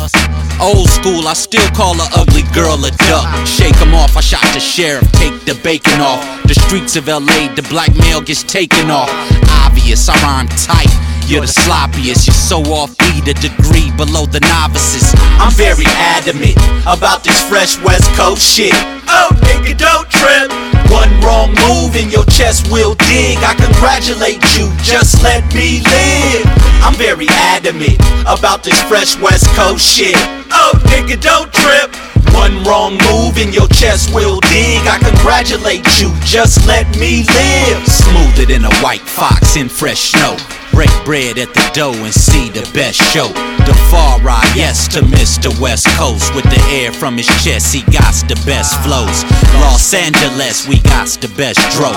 Old 0.63 0.87
school, 0.87 1.27
I 1.27 1.33
still 1.33 1.67
call 1.75 1.99
a 1.99 2.07
ugly 2.15 2.43
girl 2.55 2.79
a 2.85 2.91
duck. 3.11 3.27
Shake 3.45 3.75
'em 3.81 3.93
off, 3.93 4.15
I 4.15 4.21
shot 4.21 4.47
the 4.53 4.61
sheriff, 4.61 5.11
take 5.11 5.43
the 5.43 5.55
bacon 5.55 5.99
off. 5.99 6.23
The 6.47 6.55
streets 6.55 6.95
of 6.95 7.09
LA, 7.09 7.49
the 7.55 7.63
black 7.63 7.93
male 7.95 8.21
gets 8.21 8.41
taken 8.41 8.89
off. 8.89 9.11
Obvious, 9.65 10.07
I 10.07 10.15
rhyme 10.23 10.47
tight. 10.47 10.93
You're 11.25 11.41
the 11.41 11.47
sloppiest, 11.47 12.27
you're 12.27 12.35
so 12.35 12.61
offbeat, 12.63 13.25
a 13.31 13.33
degree 13.33 13.89
below 13.95 14.25
the 14.25 14.41
novices. 14.41 15.15
I'm 15.39 15.53
very 15.53 15.85
adamant 15.87 16.57
about 16.85 17.23
this 17.23 17.41
fresh 17.47 17.79
West 17.81 18.11
Coast 18.13 18.43
shit. 18.43 18.75
Oh, 19.07 19.31
nigga, 19.47 19.73
don't 19.77 20.09
trip. 20.11 20.51
One 20.91 21.09
wrong 21.21 21.55
move 21.65 21.95
and 21.95 22.11
your 22.11 22.25
chest 22.25 22.69
will 22.69 22.93
dig. 22.95 23.39
I 23.39 23.55
congratulate 23.55 24.43
you, 24.59 24.69
just 24.83 25.23
let 25.23 25.41
me 25.55 25.81
live. 25.81 26.45
I'm 26.83 26.93
very 26.93 27.27
adamant 27.55 27.97
about 28.27 28.61
this 28.63 28.79
fresh 28.83 29.17
West 29.17 29.47
Coast 29.55 29.81
shit. 29.81 30.19
Oh, 30.51 30.75
nigga, 30.91 31.19
don't 31.19 31.51
trip. 31.51 31.95
One 32.35 32.63
wrong 32.63 32.99
move 33.09 33.37
and 33.39 33.55
your 33.55 33.67
chest 33.69 34.13
will 34.13 34.39
dig. 34.51 34.85
I 34.85 34.99
congratulate 34.99 35.87
you, 36.01 36.11
just 36.21 36.67
let 36.67 36.85
me 36.99 37.23
live. 37.31 37.87
Smoother 37.87 38.45
than 38.45 38.65
a 38.65 38.75
white 38.83 39.07
fox 39.07 39.55
in 39.55 39.69
fresh 39.69 40.11
snow. 40.11 40.37
Break 40.73 40.89
bread 41.05 41.37
at 41.37 41.53
the 41.53 41.71
dough 41.73 41.93
and 41.93 42.13
see 42.13 42.49
the 42.49 42.67
best 42.73 42.97
show. 43.13 43.27
The 43.69 43.77
far 43.89 44.19
ride, 44.21 44.51
yes, 44.55 44.87
to 44.89 45.01
Mr. 45.01 45.53
West 45.61 45.87
Coast. 45.95 46.33
With 46.33 46.45
the 46.45 46.59
air 46.73 46.91
from 46.91 47.15
his 47.15 47.27
chest, 47.43 47.73
he 47.73 47.81
got 47.93 48.13
the 48.27 48.35
best 48.45 48.73
flows. 48.81 49.23
Los 49.61 49.93
Angeles, 49.93 50.67
we 50.67 50.79
got 50.81 51.07
the 51.21 51.29
best 51.37 51.61
dro. 51.77 51.93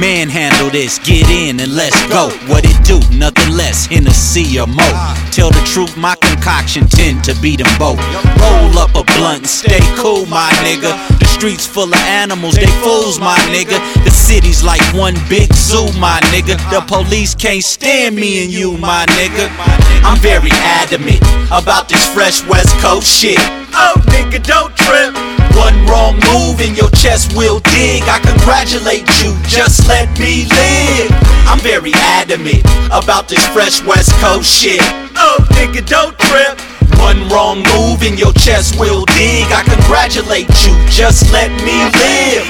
Manhandle 0.00 0.70
this, 0.70 0.98
get 0.98 1.28
in 1.28 1.60
and 1.60 1.76
let's 1.76 2.00
go. 2.08 2.30
What 2.48 2.64
it 2.64 2.80
do? 2.84 2.98
Nothing 3.16 3.54
less, 3.54 3.86
Hennessy 3.86 4.58
or 4.58 4.66
mo. 4.66 4.88
Tell 5.30 5.50
the 5.50 5.62
truth, 5.66 5.96
my 5.96 6.16
concoction 6.16 6.88
tend 6.88 7.24
to 7.24 7.34
beat 7.40 7.60
them 7.60 7.78
both. 7.78 8.00
Roll 8.40 8.78
up 8.78 8.90
a 8.96 9.04
blunt 9.14 9.44
and 9.44 9.46
stay 9.46 9.80
cool, 9.96 10.24
my 10.26 10.50
nigga. 10.64 11.23
Streets 11.34 11.66
full 11.66 11.92
of 11.92 12.00
animals, 12.06 12.54
they 12.54 12.66
fools, 12.80 13.18
my 13.18 13.36
nigga. 13.50 13.76
The 14.04 14.10
city's 14.10 14.62
like 14.62 14.80
one 14.94 15.14
big 15.28 15.52
zoo, 15.52 15.90
my 15.98 16.20
nigga. 16.32 16.56
The 16.70 16.80
police 16.86 17.34
can't 17.34 17.62
stand 17.62 18.16
me 18.16 18.44
and 18.44 18.52
you, 18.52 18.78
my 18.78 19.04
nigga. 19.18 19.50
I'm 20.06 20.18
very 20.20 20.50
adamant 20.52 21.20
about 21.50 21.88
this 21.88 22.06
fresh 22.14 22.46
West 22.46 22.70
Coast 22.78 23.08
shit. 23.08 23.36
Oh, 23.74 24.00
nigga, 24.14 24.42
don't 24.42 24.74
trip. 24.76 25.12
One 25.58 25.74
wrong 25.86 26.14
move 26.32 26.60
and 26.60 26.76
your 26.76 26.90
chest 26.90 27.36
will 27.36 27.58
dig. 27.74 28.02
I 28.06 28.20
congratulate 28.22 29.04
you, 29.20 29.34
just 29.44 29.88
let 29.88 30.08
me 30.18 30.46
live. 30.48 31.10
I'm 31.50 31.58
very 31.58 31.92
adamant 32.16 32.64
about 32.88 33.28
this 33.28 33.44
fresh 33.48 33.82
West 33.84 34.12
Coast 34.22 34.48
shit. 34.48 34.80
Oh, 35.16 35.44
nigga, 35.58 35.84
don't 35.84 36.16
trip. 36.30 36.58
One 36.98 37.28
wrong 37.28 37.62
move 37.74 38.02
and 38.02 38.18
your 38.18 38.32
chest 38.34 38.78
will 38.78 39.04
dig. 39.06 39.46
I 39.50 39.62
congratulate 39.64 40.48
you, 40.64 40.72
just 40.88 41.32
let 41.32 41.50
me 41.62 41.76
live. 42.00 42.46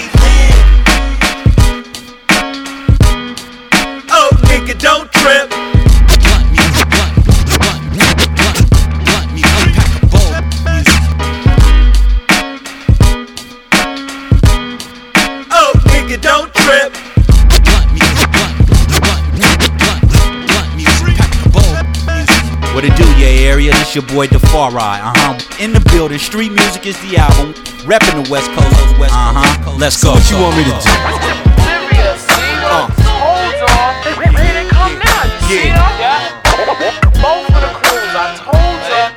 Oh, 4.11 4.31
nigga, 4.45 4.79
don't 4.79 5.11
trip. 5.13 5.64
Area? 23.45 23.73
This 23.73 23.95
your 23.95 24.05
boy 24.09 24.27
Defari. 24.27 24.81
Uh 24.81 25.13
huh. 25.15 25.63
In 25.63 25.73
the 25.73 25.81
building, 25.93 26.19
street 26.19 26.53
music 26.53 26.87
is 26.87 26.97
the 27.05 27.17
album. 27.19 27.53
Repping 27.85 28.25
the 28.25 28.31
West 28.33 28.49
Coast. 28.57 28.73
Uh 28.99 29.09
huh. 29.13 29.77
Let's 29.79 30.03
go. 30.03 30.13
What 30.13 30.25
you 30.31 30.41
want 30.41 30.57
me 30.57 30.65
to 30.65 30.71
do? 30.71 30.77
Uh. 32.65 32.89
Hold 33.21 33.61
on. 33.69 33.93
Here 34.33 34.55
they 34.57 34.67
come 34.73 34.97
now. 34.99 35.29
You 35.29 35.61
see 35.61 35.69
'em? 35.69 35.77
Both 37.21 37.49
of 37.53 37.61
the 37.61 37.73
crews, 37.77 38.13
I 38.17 38.25
told 38.41 38.81
ya. 38.89 39.13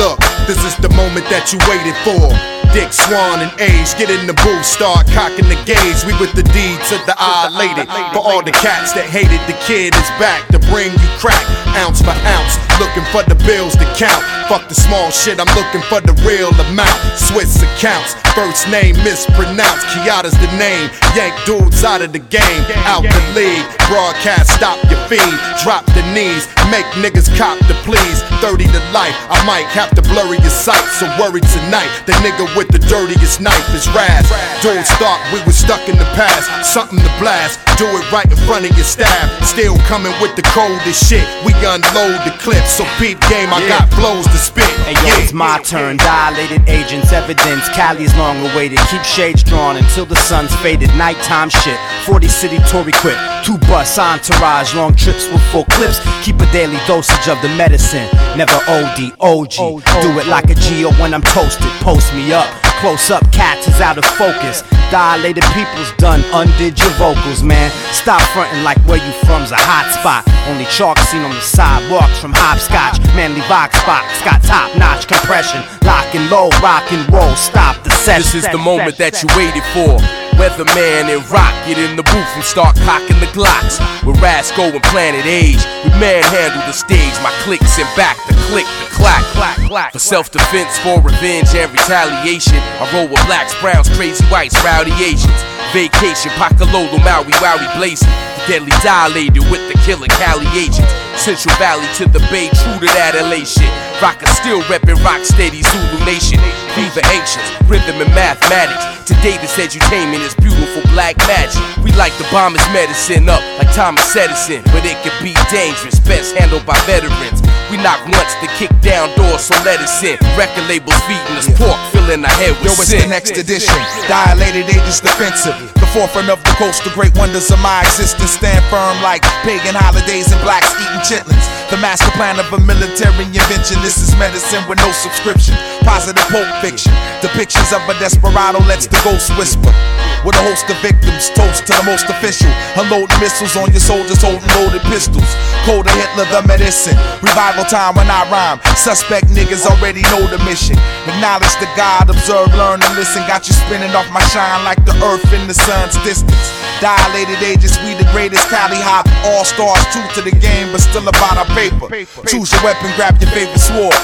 Look, 0.00 0.18
this 0.48 0.58
is 0.64 0.74
the 0.80 0.83
moment 1.14 1.30
that 1.30 1.52
you 1.54 1.58
waited 1.70 1.94
for. 2.02 2.26
Dick 2.74 2.90
Swan 2.90 3.38
and 3.38 3.54
Age 3.62 3.94
get 3.94 4.10
in 4.10 4.26
the 4.26 4.34
booth, 4.42 4.66
start 4.66 5.06
cocking 5.14 5.46
the 5.46 5.54
gauge. 5.62 6.02
We 6.02 6.10
with 6.18 6.34
the 6.34 6.42
D 6.42 6.58
to 6.90 6.96
the 7.06 7.14
I 7.14 7.46
lady. 7.54 7.86
For 8.10 8.18
all 8.18 8.42
the 8.42 8.50
cats 8.50 8.90
that 8.98 9.06
hated 9.06 9.38
the 9.46 9.54
kid 9.62 9.94
is 9.94 10.10
back 10.18 10.42
to 10.50 10.58
bring 10.74 10.90
you 10.90 11.10
crack, 11.22 11.38
ounce 11.78 12.02
for 12.02 12.10
ounce. 12.34 12.58
Looking 12.82 13.06
for 13.14 13.22
the 13.30 13.38
bills 13.46 13.78
to 13.78 13.86
count. 13.94 14.26
Fuck 14.50 14.66
the 14.66 14.74
small 14.74 15.14
shit, 15.14 15.38
I'm 15.38 15.46
looking 15.54 15.86
for 15.86 16.02
the 16.02 16.18
real 16.26 16.50
amount. 16.66 16.98
Swiss 17.14 17.62
accounts, 17.62 18.18
first 18.34 18.66
name 18.66 18.98
mispronounced. 19.06 19.86
Kiata's 19.94 20.34
the 20.42 20.50
name. 20.58 20.90
Yank 21.14 21.38
dudes 21.46 21.86
out 21.86 22.02
of 22.02 22.10
the 22.10 22.18
game, 22.18 22.62
out 22.90 23.06
the 23.06 23.22
league. 23.38 23.62
Broadcast, 23.86 24.50
stop 24.50 24.82
your 24.90 24.98
feed, 25.06 25.38
drop 25.62 25.86
the 25.94 26.02
knees, 26.10 26.50
make 26.74 26.86
niggas 26.98 27.30
cop 27.38 27.54
the 27.70 27.78
please. 27.86 28.18
30 28.42 28.66
to 28.66 28.82
life, 28.90 29.14
I 29.30 29.38
might 29.46 29.70
have 29.70 29.94
to 29.94 30.02
blurry 30.02 30.42
your 30.42 30.50
sight. 30.50 30.82
So 30.98 31.03
worry 31.18 31.40
tonight, 31.40 31.90
the 32.06 32.12
nigga 32.24 32.46
with 32.56 32.68
the 32.68 32.78
dirtiest 32.78 33.40
knife 33.40 33.68
is 33.74 33.88
Raz. 33.92 34.26
Dudes 34.62 34.90
thought 35.00 35.20
we 35.32 35.42
was 35.44 35.56
stuck 35.56 35.88
in 35.88 35.96
the 35.96 36.08
past, 36.16 36.48
something 36.64 36.98
to 36.98 37.12
blast. 37.18 37.60
Do 37.76 37.86
it 37.86 38.06
right 38.12 38.24
in 38.24 38.36
front 38.46 38.64
of 38.64 38.72
your 38.76 38.86
staff. 38.86 39.26
Still 39.42 39.76
coming 39.90 40.14
with 40.22 40.36
the 40.36 40.46
coldest 40.54 41.10
shit. 41.10 41.26
We 41.44 41.52
unload 41.66 42.22
the 42.22 42.34
clip, 42.38 42.64
so 42.64 42.84
peep 42.98 43.20
game, 43.26 43.50
I 43.52 43.60
got 43.66 43.90
flows 43.92 44.26
to 44.26 44.38
spit. 44.38 44.70
Hey 44.86 44.94
yo, 45.02 45.12
it's 45.22 45.32
my 45.32 45.58
turn. 45.62 45.96
Dilated 45.96 46.68
agents, 46.68 47.12
evidence. 47.12 47.68
Cali's 47.70 48.14
long 48.16 48.38
awaited. 48.50 48.78
Keep 48.90 49.02
shades 49.02 49.42
drawn 49.42 49.76
until 49.76 50.06
the 50.06 50.16
sun's 50.16 50.54
faded. 50.56 50.88
Nighttime 50.96 51.50
shit. 51.50 51.78
40 52.06 52.28
city 52.28 52.58
tour 52.70 52.88
equipped. 52.88 53.20
Two 53.44 53.58
bus 53.66 53.98
entourage. 53.98 54.74
Long 54.74 54.94
trips 54.94 55.28
with 55.28 55.42
full 55.50 55.64
clips. 55.74 55.98
Keep 56.22 56.40
a 56.40 56.46
daily 56.52 56.78
dosage 56.86 57.28
of 57.28 57.40
the 57.42 57.48
medicine. 57.56 58.08
Never 58.36 58.58
OD, 58.66 59.14
OG. 59.20 59.84
Do 60.02 60.18
it 60.18 60.26
like 60.26 60.50
a 60.50 60.54
Geo 60.54 60.90
when 60.98 61.14
I'm 61.14 61.22
toasted. 61.22 61.70
Post 61.80 62.12
me 62.14 62.32
up. 62.32 62.50
Close 62.82 63.10
up 63.10 63.22
cats 63.32 63.68
is 63.68 63.80
out 63.80 63.96
of 63.96 64.04
focus. 64.04 64.62
Dilated 64.90 65.44
people's 65.54 65.92
done 65.96 66.22
undid 66.34 66.78
your 66.78 66.90
vocals, 66.98 67.42
man. 67.42 67.70
Stop 67.92 68.20
fronting 68.34 68.64
like 68.64 68.78
where 68.86 68.98
you 68.98 69.12
from's 69.24 69.52
a 69.52 69.56
hot 69.56 69.86
spot. 69.94 70.26
Only 70.50 70.66
chalk 70.66 70.98
seen 70.98 71.22
on 71.22 71.30
the 71.30 71.40
sidewalks 71.40 72.18
from 72.18 72.32
hopscotch. 72.34 72.98
Manly 73.14 73.40
Vox 73.46 73.78
box 73.84 74.20
got 74.24 74.42
top 74.42 74.76
notch 74.76 75.06
compression. 75.06 75.62
Lock 75.86 76.12
and 76.14 76.28
low, 76.28 76.50
rock 76.60 76.90
and 76.92 77.06
roll. 77.12 77.34
Stop 77.36 77.82
the 77.84 77.90
session. 77.90 78.22
This 78.22 78.34
is 78.34 78.50
the 78.50 78.58
moment 78.58 78.98
that 78.98 79.22
you 79.22 79.28
waited 79.38 79.64
for. 79.72 80.23
Weatherman 80.38 81.10
and 81.10 81.22
Rock 81.30 81.54
get 81.66 81.78
in 81.78 81.96
the 81.96 82.02
booth 82.02 82.32
and 82.34 82.44
start 82.44 82.76
cocking 82.82 83.18
the 83.20 83.30
Glocks. 83.30 83.78
With 84.06 84.16
Rasco 84.20 84.72
and 84.72 84.82
Planet 84.90 85.24
Asia, 85.24 85.62
we 85.84 85.90
manhandle 85.98 86.62
the 86.66 86.72
stage. 86.72 87.14
My 87.22 87.32
clicks 87.42 87.78
and 87.78 87.88
back 87.96 88.16
the 88.26 88.34
click, 88.50 88.66
the 88.82 88.88
clack, 88.90 89.24
clack, 89.32 89.56
clack. 89.68 89.92
For 89.92 89.98
self 89.98 90.30
defense, 90.30 90.78
for 90.78 91.00
revenge 91.00 91.54
and 91.54 91.70
retaliation. 91.72 92.58
I 92.80 92.90
roll 92.92 93.08
with 93.08 93.24
blacks, 93.26 93.54
browns, 93.60 93.88
crazy 93.96 94.24
whites, 94.26 94.56
rowdy 94.64 94.92
Asians. 95.02 95.42
Vacation, 95.72 96.30
Pacalolo, 96.38 96.98
Maui, 97.02 97.32
Wowie, 97.42 97.68
blazing. 97.76 98.08
Deadly 98.46 98.72
dilated 98.82 99.42
with 99.50 99.62
the 99.72 99.78
killer 99.84 100.06
Cali 100.08 100.46
agents. 100.58 101.03
Central 101.16 101.54
Valley 101.56 101.86
to 101.94 102.04
the 102.10 102.18
Bay, 102.32 102.50
true 102.50 102.78
to 102.82 102.88
that 102.98 103.14
LA 103.14 103.46
shit. 103.46 103.70
Rocker 104.02 104.26
still 104.34 104.60
reppin' 104.66 104.98
rock 105.06 105.22
steady 105.24 105.62
Zulu 105.62 105.98
Nation. 106.04 106.40
Viva 106.74 107.00
ancients, 107.14 107.50
rhythm 107.70 108.00
and 108.02 108.10
mathematics. 108.16 108.82
Today 109.06 109.36
this 109.38 109.54
edutainment 109.60 110.24
is 110.24 110.34
beautiful 110.40 110.82
black 110.90 111.16
magic. 111.28 111.60
We 111.84 111.92
like 111.92 112.16
the 112.18 112.26
bomb 112.32 112.56
is 112.56 112.66
medicine 112.72 113.28
up 113.28 113.44
like 113.60 113.70
Thomas 113.76 114.08
Edison, 114.16 114.62
but 114.72 114.82
it 114.82 114.96
could 115.04 115.16
be 115.22 115.36
dangerous. 115.52 116.00
Best 116.00 116.34
handled 116.36 116.66
by 116.66 116.76
veterans. 116.88 117.43
We 117.74 117.82
knock 117.82 118.06
once 118.06 118.38
to 118.38 118.46
kick 118.54 118.70
down 118.86 119.10
doors, 119.18 119.50
so 119.50 119.54
let 119.66 119.82
us 119.82 119.98
in. 119.98 120.14
Record 120.38 120.70
labels 120.70 120.94
feeding 121.10 121.34
us 121.34 121.50
pork, 121.58 121.74
filling 121.90 122.22
our 122.22 122.30
head 122.38 122.54
with 122.62 122.70
Yo, 122.70 122.78
it's 122.78 122.86
sin. 122.86 123.02
the 123.02 123.10
next 123.10 123.34
edition. 123.34 123.74
Dilated 124.06 124.70
ages 124.70 125.02
defensive. 125.02 125.58
The 125.74 125.90
forefront 125.90 126.30
of 126.30 126.38
the 126.46 126.54
coast, 126.54 126.86
the 126.86 126.94
great 126.94 127.10
wonders 127.18 127.50
of 127.50 127.58
my 127.58 127.82
existence. 127.82 128.38
Stand 128.38 128.62
firm 128.70 129.02
like 129.02 129.26
pagan 129.42 129.74
holidays 129.74 130.30
and 130.30 130.38
blacks 130.46 130.70
eating 130.78 131.02
chitlins. 131.02 131.42
The 131.74 131.82
master 131.82 132.14
plan 132.14 132.38
of 132.38 132.46
a 132.54 132.62
military 132.62 133.26
invention. 133.26 133.82
This 133.82 133.98
is 133.98 134.14
medicine 134.22 134.62
with 134.70 134.78
no 134.78 134.94
subscription. 134.94 135.58
Positive 135.82 136.22
pulp 136.30 136.46
fiction. 136.62 136.94
Depictions 137.26 137.74
of 137.74 137.82
a 137.90 137.98
desperado 137.98 138.62
lets 138.70 138.86
the 138.86 139.02
ghost 139.02 139.34
whisper. 139.34 139.74
With 140.22 140.38
a 140.38 140.44
host 140.46 140.64
of 140.70 140.78
victims, 140.80 141.28
toast 141.36 141.66
to 141.68 141.72
the 141.74 141.84
most 141.84 142.06
official. 142.08 142.48
Unloading 142.78 143.18
missiles 143.18 143.58
on 143.58 143.68
your 143.74 143.82
soldiers 143.82 144.22
holding 144.22 144.46
loaded 144.56 144.80
pistols. 144.88 145.26
Cold 145.66 145.84
to 145.84 145.92
Hitler, 145.92 146.24
the 146.32 146.40
medicine. 146.48 146.96
Revival 147.20 147.63
time 147.68 147.94
when 147.94 148.08
I 148.08 148.24
rhyme. 148.30 148.58
Suspect 148.76 149.28
niggas 149.32 149.66
already 149.66 150.02
know 150.12 150.24
the 150.28 150.38
mission. 150.44 150.76
Acknowledge 151.08 151.54
the 151.60 151.68
God, 151.76 152.10
observe, 152.10 152.52
learn, 152.54 152.82
and 152.82 152.94
listen. 152.96 153.22
Got 153.26 153.48
you 153.48 153.54
spinning 153.54 153.92
off 153.96 154.08
my 154.12 154.22
shine 154.32 154.64
like 154.64 154.80
the 154.84 154.96
earth 155.04 155.24
in 155.32 155.46
the 155.48 155.54
sun's 155.54 155.96
distance. 156.04 156.46
Dilated 156.80 157.40
ages, 157.42 157.76
we 157.84 157.94
the 157.94 158.08
greatest 158.12 158.48
Cali 158.48 158.76
hop. 158.80 159.06
All 159.32 159.44
stars, 159.44 159.80
true 159.94 160.04
to 160.18 160.22
the 160.22 160.34
game, 160.36 160.72
but 160.72 160.80
still 160.80 161.06
about 161.08 161.36
our 161.38 161.48
paper. 161.56 161.88
Choose 162.26 162.52
your 162.52 162.62
weapon, 162.64 162.90
grab 162.96 163.16
your 163.20 163.30
favorite 163.30 163.60
sword. 163.60 163.96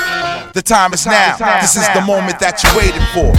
The 0.53 0.63
time 0.63 0.93
is 0.95 1.07
now. 1.07 1.37
This 1.61 1.77
is 1.77 1.87
the 1.95 2.01
moment 2.03 2.39
that 2.41 2.63
you 2.65 2.71
waited 2.75 3.05
for. 3.15 3.31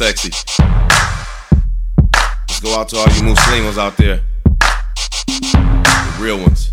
Sexy. 0.00 0.32
Let's 2.48 2.60
go 2.64 2.72
out 2.72 2.88
to 2.88 2.96
all 2.96 3.10
you 3.12 3.22
Muslims 3.28 3.76
out 3.76 4.00
there. 4.00 4.24
The 4.56 6.16
real 6.16 6.40
ones. 6.40 6.72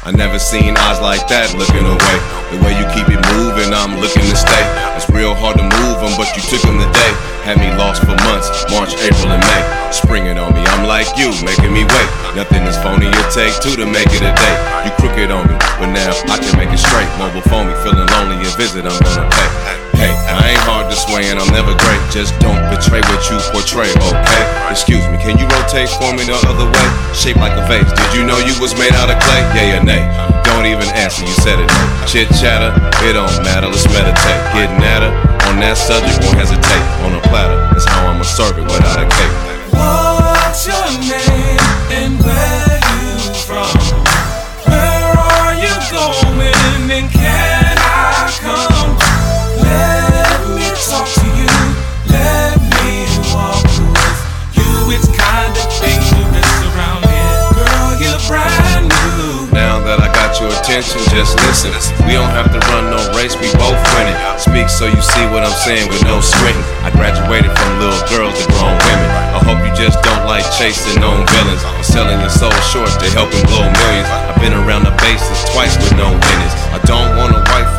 I 0.00 0.16
never 0.16 0.40
seen 0.40 0.80
eyes 0.80 0.96
like 1.04 1.28
that 1.28 1.52
looking 1.60 1.84
away. 1.84 2.16
The 2.48 2.58
way 2.64 2.72
you 2.72 2.88
keep 2.96 3.04
it 3.12 3.20
moving, 3.36 3.68
I'm 3.68 4.00
looking 4.00 4.24
to 4.32 4.32
stay. 4.32 4.64
It's 4.96 5.12
real 5.12 5.36
hard 5.36 5.60
to 5.60 5.64
move 5.68 6.00
them, 6.00 6.16
but 6.16 6.32
you 6.32 6.40
took 6.48 6.64
them 6.64 6.80
today. 6.80 7.12
Had 7.44 7.60
me 7.60 7.68
lost 7.76 8.00
for 8.00 8.16
months, 8.24 8.48
March, 8.72 8.96
April, 9.04 9.28
and 9.28 9.44
May. 9.44 9.62
Springing 9.92 10.40
on 10.40 10.56
me, 10.56 10.64
I'm 10.72 10.88
like 10.88 11.20
you, 11.20 11.36
making 11.44 11.68
me 11.68 11.84
wait. 11.84 12.10
Nothing 12.32 12.64
is 12.64 12.80
phony, 12.80 13.12
it 13.12 13.28
take 13.28 13.52
two 13.60 13.76
to 13.76 13.84
make 13.84 14.08
it 14.08 14.24
a 14.24 14.32
day. 14.32 14.56
You 14.88 14.92
crooked 14.96 15.28
on 15.28 15.52
me, 15.52 15.56
but 15.76 15.92
now 15.92 16.16
I 16.32 16.40
can 16.40 16.56
make 16.56 16.72
it 16.72 16.80
straight. 16.80 17.12
Mobile 17.20 17.44
phone 17.44 17.68
me, 17.68 17.76
feeling 17.84 18.08
lonely, 18.08 18.40
a 18.40 18.50
visit 18.56 18.88
I'm 18.88 18.96
gonna 19.04 19.28
pay. 19.28 19.79
Hey, 20.00 20.08
I 20.32 20.56
ain't 20.56 20.64
hard 20.64 20.88
to 20.88 20.96
sway 20.96 21.28
and 21.28 21.36
I'm 21.36 21.52
never 21.52 21.76
great. 21.76 22.00
Just 22.08 22.32
don't 22.40 22.60
betray 22.72 23.04
what 23.04 23.20
you 23.28 23.36
portray, 23.52 23.92
okay? 23.92 24.44
Excuse 24.72 25.04
me, 25.12 25.20
can 25.20 25.36
you 25.36 25.44
rotate 25.44 25.92
for 26.00 26.10
me 26.16 26.24
the 26.24 26.40
other 26.48 26.64
way? 26.64 26.86
Shaped 27.12 27.38
like 27.38 27.52
a 27.52 27.64
vase. 27.68 27.84
Did 27.84 28.10
you 28.16 28.24
know 28.24 28.40
you 28.40 28.56
was 28.56 28.72
made 28.80 28.96
out 28.96 29.12
of 29.12 29.20
clay? 29.20 29.44
Yeah 29.52 29.76
or 29.76 29.84
nay? 29.84 30.02
Don't 30.48 30.64
even 30.64 30.88
answer, 30.96 31.22
you 31.22 31.36
said 31.44 31.60
it. 31.60 31.68
Chit 32.08 32.32
chatter, 32.40 32.72
it 33.04 33.12
don't 33.12 33.30
matter. 33.44 33.68
Let's 33.68 33.84
meditate. 33.92 34.40
Getting 34.56 34.80
at 34.80 35.04
her 35.04 35.12
on 35.52 35.60
that 35.60 35.76
subject, 35.76 36.16
won't 36.24 36.40
hesitate. 36.40 36.84
On 37.04 37.12
a 37.12 37.22
platter, 37.28 37.60
that's 37.76 37.84
how 37.84 38.08
I'ma 38.08 38.24
serve 38.24 38.56
it 38.56 38.64
without 38.64 38.98
a 38.98 39.06
cake. 39.06 39.34
What's 39.76 40.66
your 40.66 40.88
name 40.96 41.29
attention, 60.80 61.04
just 61.12 61.36
listen. 61.44 61.72
We 62.08 62.16
don't 62.16 62.32
have 62.32 62.48
to 62.52 62.60
run 62.72 62.88
no 62.88 63.00
race, 63.12 63.36
we 63.36 63.52
both 63.60 63.76
win 63.92 64.08
it. 64.08 64.16
Speak 64.40 64.68
so 64.72 64.88
you 64.88 65.00
see 65.00 65.24
what 65.28 65.44
I'm 65.44 65.52
saying 65.52 65.88
with 65.92 66.00
no 66.04 66.20
squinting. 66.24 66.64
I 66.80 66.88
graduated 66.96 67.52
from 67.52 67.70
little 67.76 68.00
girls 68.08 68.32
to 68.40 68.44
grown 68.56 68.72
women. 68.72 69.08
I 69.36 69.40
hope 69.44 69.60
you 69.60 69.72
just 69.76 70.00
don't 70.00 70.24
like 70.24 70.44
chasing 70.56 70.96
known 71.00 71.28
villains 71.28 71.62
or 71.64 71.84
selling 71.84 72.18
your 72.20 72.32
soul 72.32 72.54
short 72.72 72.88
to 72.88 73.06
help 73.12 73.28
him 73.28 73.44
blow 73.52 73.68
millions. 73.68 74.08
I've 74.08 74.40
been 74.40 74.56
around 74.56 74.88
the 74.88 74.96
bases 75.04 75.44
twice 75.52 75.76
with 75.76 75.92
no 76.00 76.08
winners. 76.08 76.54
I 76.72 76.80
don't 76.88 77.12
want 77.20 77.29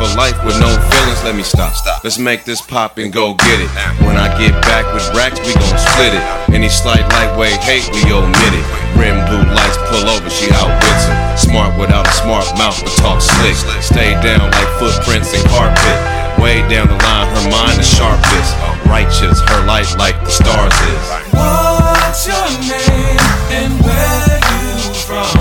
for 0.02 0.18
life 0.18 0.34
with 0.44 0.58
no 0.58 0.70
feelings. 0.90 1.22
Let 1.22 1.36
me 1.36 1.42
stop. 1.42 1.70
Let's 2.02 2.18
make 2.18 2.44
this 2.44 2.60
pop 2.60 2.98
and 2.98 3.12
go 3.12 3.34
get 3.34 3.60
it. 3.62 3.70
When 4.02 4.18
I 4.18 4.26
get 4.34 4.50
back 4.66 4.82
with 4.92 5.06
racks, 5.14 5.38
we 5.46 5.54
gon' 5.54 5.78
split 5.78 6.14
it. 6.14 6.24
Any 6.50 6.68
slight 6.68 7.06
lightweight 7.14 7.62
hate, 7.62 7.86
we 7.94 8.10
omit 8.10 8.52
it. 8.52 8.66
Rim 8.98 9.22
blue 9.30 9.46
lights 9.54 9.78
pull 9.86 10.10
over, 10.10 10.28
she 10.28 10.50
outwits 10.50 11.06
him. 11.06 11.16
Smart 11.38 11.78
without 11.78 12.06
a 12.06 12.14
smart 12.18 12.46
mouth, 12.58 12.78
but 12.82 12.94
talk 12.98 13.22
slick. 13.22 13.54
Stay 13.82 14.18
down 14.26 14.50
like 14.50 14.70
footprints 14.82 15.30
and 15.34 15.44
carpet. 15.54 15.98
Way 16.42 16.66
down 16.66 16.88
the 16.90 16.98
line, 16.98 17.28
her 17.38 17.46
mind 17.50 17.78
is 17.78 17.86
sharpest. 17.86 18.50
Righteous, 18.86 19.38
her 19.40 19.62
light 19.66 19.86
like 19.98 20.18
the 20.26 20.34
stars 20.34 20.74
is. 20.90 21.04
What's 21.30 22.26
your 22.26 22.48
name 22.66 23.22
and 23.54 23.72
where 23.86 24.40
you 24.50 24.94
from? 25.06 25.38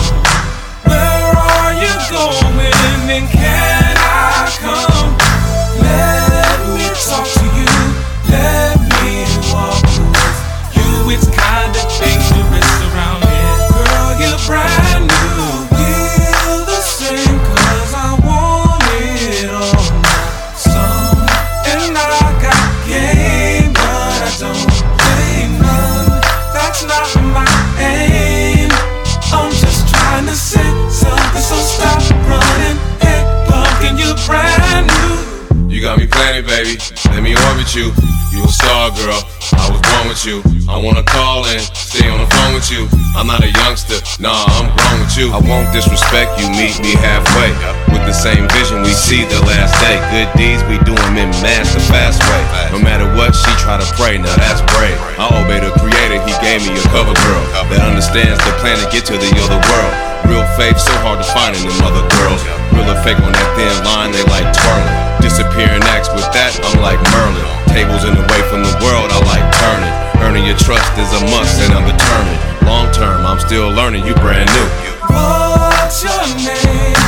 Where 0.85 1.33
are 1.49 1.73
you 1.73 1.93
going 2.13 3.09
and 3.09 3.27
can 3.29 3.70
Let 37.05 37.21
me 37.21 37.35
orbit 37.35 37.75
you. 37.75 37.91
You 38.31 38.43
a 38.43 38.47
star, 38.47 38.91
girl. 38.91 39.40
I 39.57 39.69
was 39.69 39.81
born 39.81 40.07
with 40.07 40.23
you. 40.25 40.43
I 40.69 40.77
wanna 40.79 41.03
call 41.03 41.43
in, 41.51 41.59
stay 41.75 42.07
on 42.07 42.19
the 42.19 42.29
phone 42.35 42.53
with 42.53 42.71
you. 42.71 42.87
I'm 43.17 43.27
not 43.27 43.43
a 43.43 43.51
youngster, 43.51 43.99
nah, 44.23 44.45
I'm 44.55 44.71
grown 44.71 45.03
with 45.03 45.15
you. 45.17 45.33
I 45.33 45.39
won't 45.43 45.67
disrespect 45.75 46.39
you, 46.39 46.47
meet 46.55 46.79
me 46.79 46.95
halfway. 46.95 47.51
With 47.91 48.05
the 48.07 48.15
same 48.15 48.47
vision 48.55 48.81
we 48.81 48.93
see 48.95 49.25
the 49.27 49.41
last 49.43 49.75
day. 49.83 49.99
Good 50.15 50.31
deeds, 50.39 50.63
we 50.71 50.79
do 50.87 50.95
'em 50.95 51.17
in 51.17 51.29
mass, 51.43 51.73
the 51.75 51.83
fast 51.91 52.23
way. 52.23 52.41
No 52.71 52.79
matter 52.79 53.07
what, 53.15 53.35
she 53.35 53.51
try 53.59 53.75
to 53.75 53.87
pray, 53.99 54.17
now 54.17 54.35
that's 54.39 54.61
brave. 54.71 54.95
I 55.19 55.27
obey 55.41 55.59
the 55.59 55.71
creator, 55.79 56.19
he 56.23 56.33
gave 56.39 56.63
me 56.63 56.79
a 56.79 56.85
cover 56.95 57.13
girl 57.25 57.43
that 57.69 57.81
understands 57.83 58.39
the 58.45 58.53
plan 58.63 58.79
to 58.79 58.87
get 58.89 59.05
to 59.11 59.17
the 59.17 59.31
other 59.43 59.59
world. 59.67 59.93
Real 60.31 60.47
faith, 60.55 60.79
so 60.79 60.93
hard 61.03 61.19
to 61.19 61.27
find 61.35 61.55
in 61.57 61.67
them 61.67 61.81
other 61.83 62.07
girls. 62.15 62.41
Real 62.71 62.87
or 62.87 62.99
fake 63.03 63.19
on 63.19 63.33
that 63.33 63.49
thin 63.57 63.73
line, 63.83 64.11
they 64.11 64.23
like 64.31 64.47
twirling. 64.53 64.95
Disappearing 65.19 65.83
acts 65.91 66.09
with 66.15 66.25
that, 66.31 66.55
I'm 66.63 66.79
like 66.81 67.01
Merlin. 67.11 67.45
Tables 67.67 68.03
in 68.03 68.15
the 68.15 68.25
way 68.31 68.41
from 68.49 68.63
the 68.63 68.73
world, 68.83 69.11
I 69.11 69.19
like 69.27 69.40
turning. 69.61 69.93
Earning 70.25 70.45
your 70.45 70.57
trust 70.57 70.91
is 70.97 71.11
a 71.13 71.21
must, 71.29 71.61
and 71.61 71.73
I'm 71.73 71.85
determined. 71.85 72.41
Long 72.65 72.91
term, 72.91 73.25
I'm 73.25 73.39
still 73.39 73.69
learning, 73.69 74.05
you 74.05 74.15
brand 74.15 74.49
new. 74.49 74.67
What's 75.09 76.03
your 76.03 76.25
name 76.37 77.00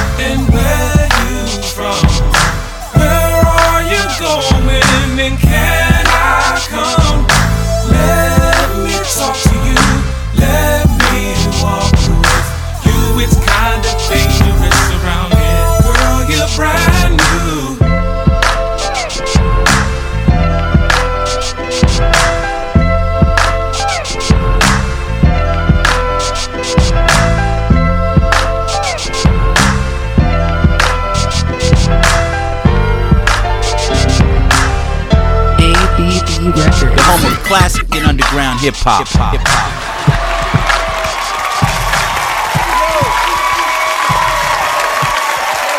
hip 38.63 38.79
hop. 38.79 39.03
Hip 39.03 39.43
hop. 39.43 39.75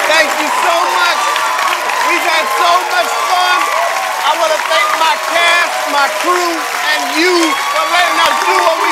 Thank 0.05 0.29
you 0.37 0.49
so 0.53 0.75
much. 0.93 1.21
We've 2.13 2.29
had 2.29 2.45
so 2.61 2.71
much 2.93 3.09
fun. 3.33 3.59
I 4.29 4.37
want 4.37 4.53
to 4.53 4.61
thank 4.69 4.89
my 5.01 5.17
cast, 5.33 5.73
my 5.97 6.13
crew, 6.21 6.53
and 6.61 7.01
you 7.17 7.33
for 7.73 7.85
letting 7.89 8.21
us 8.21 8.37
do 8.45 8.53
what 8.53 8.84